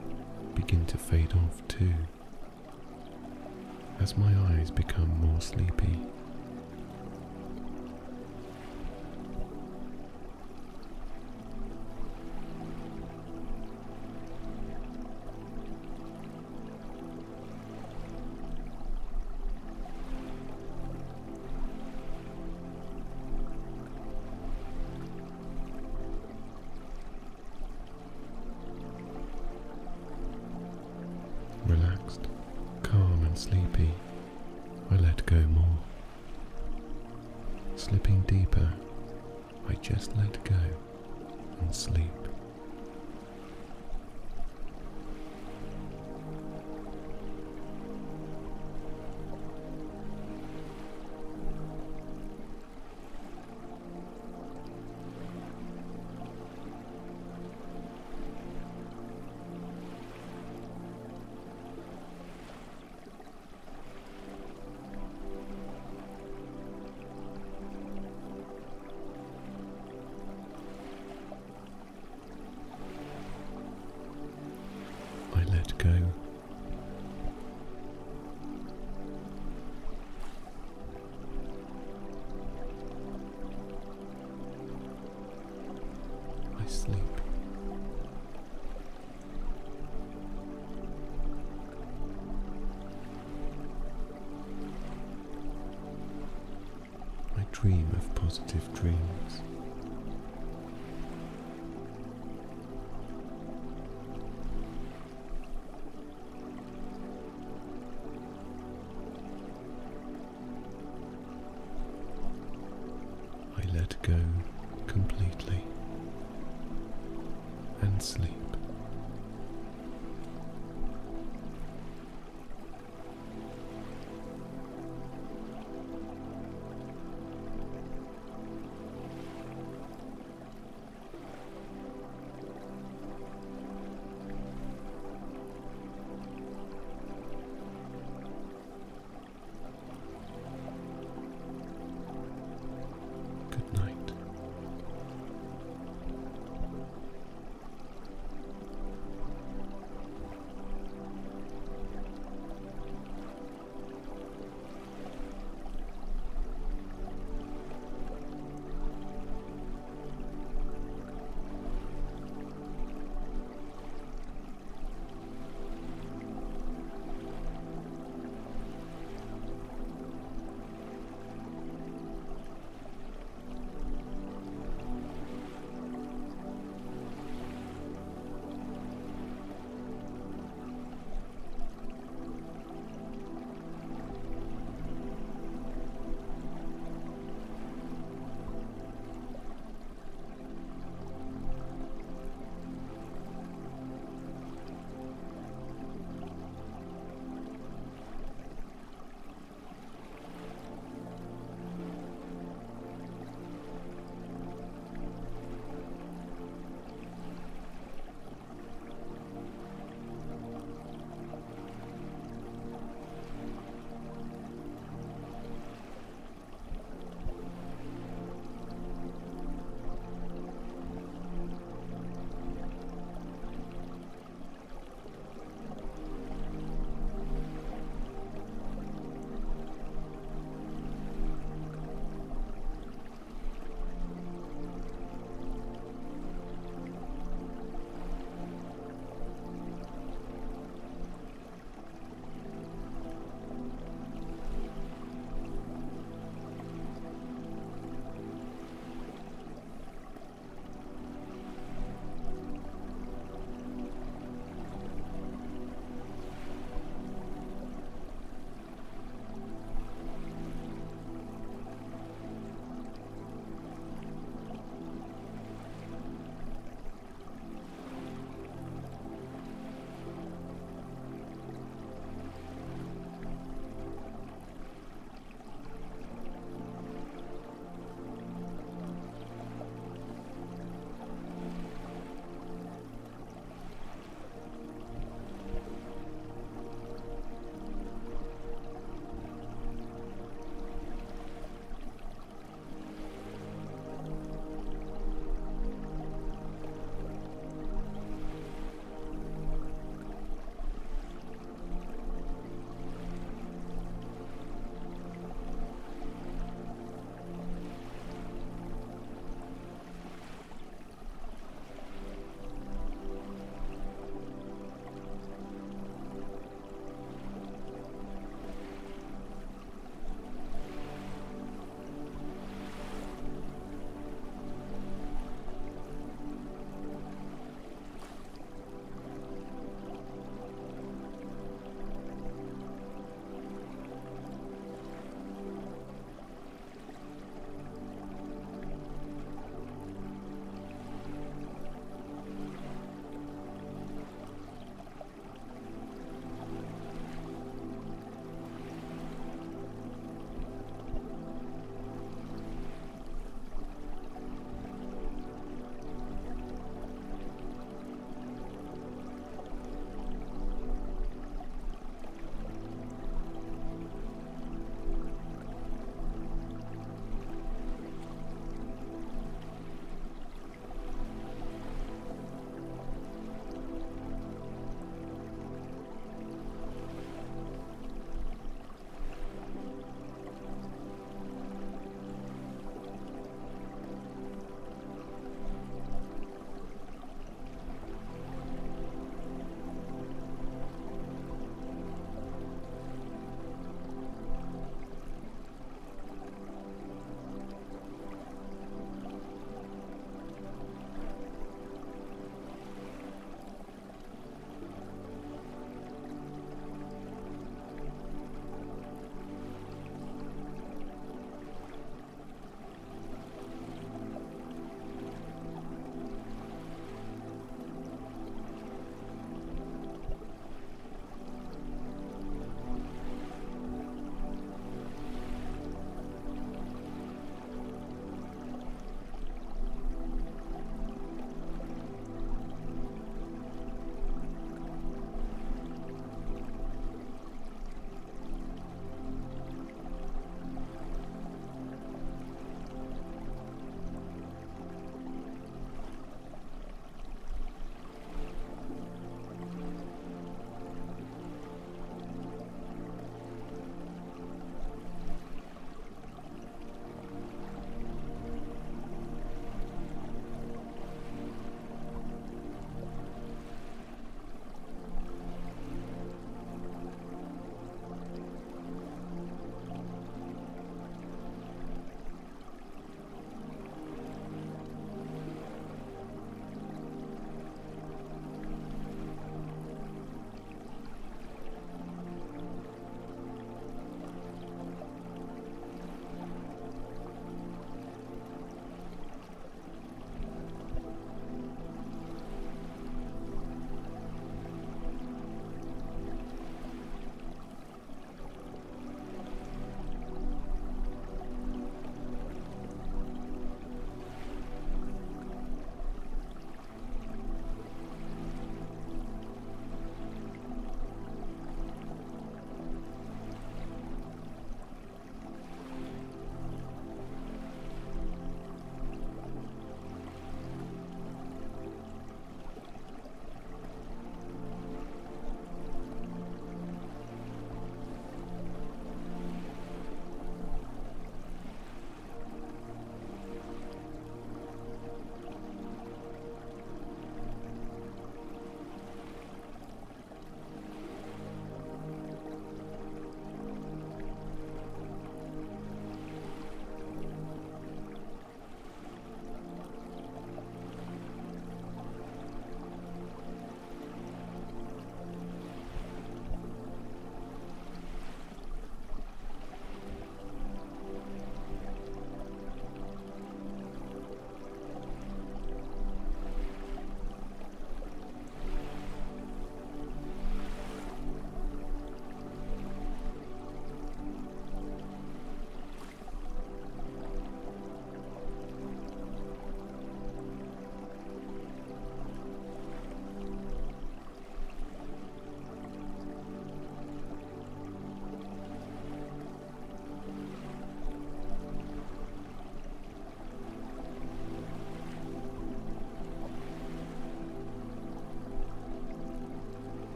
[0.54, 1.92] begin to fade off too.
[4.00, 6.00] As my eyes become more sleepy,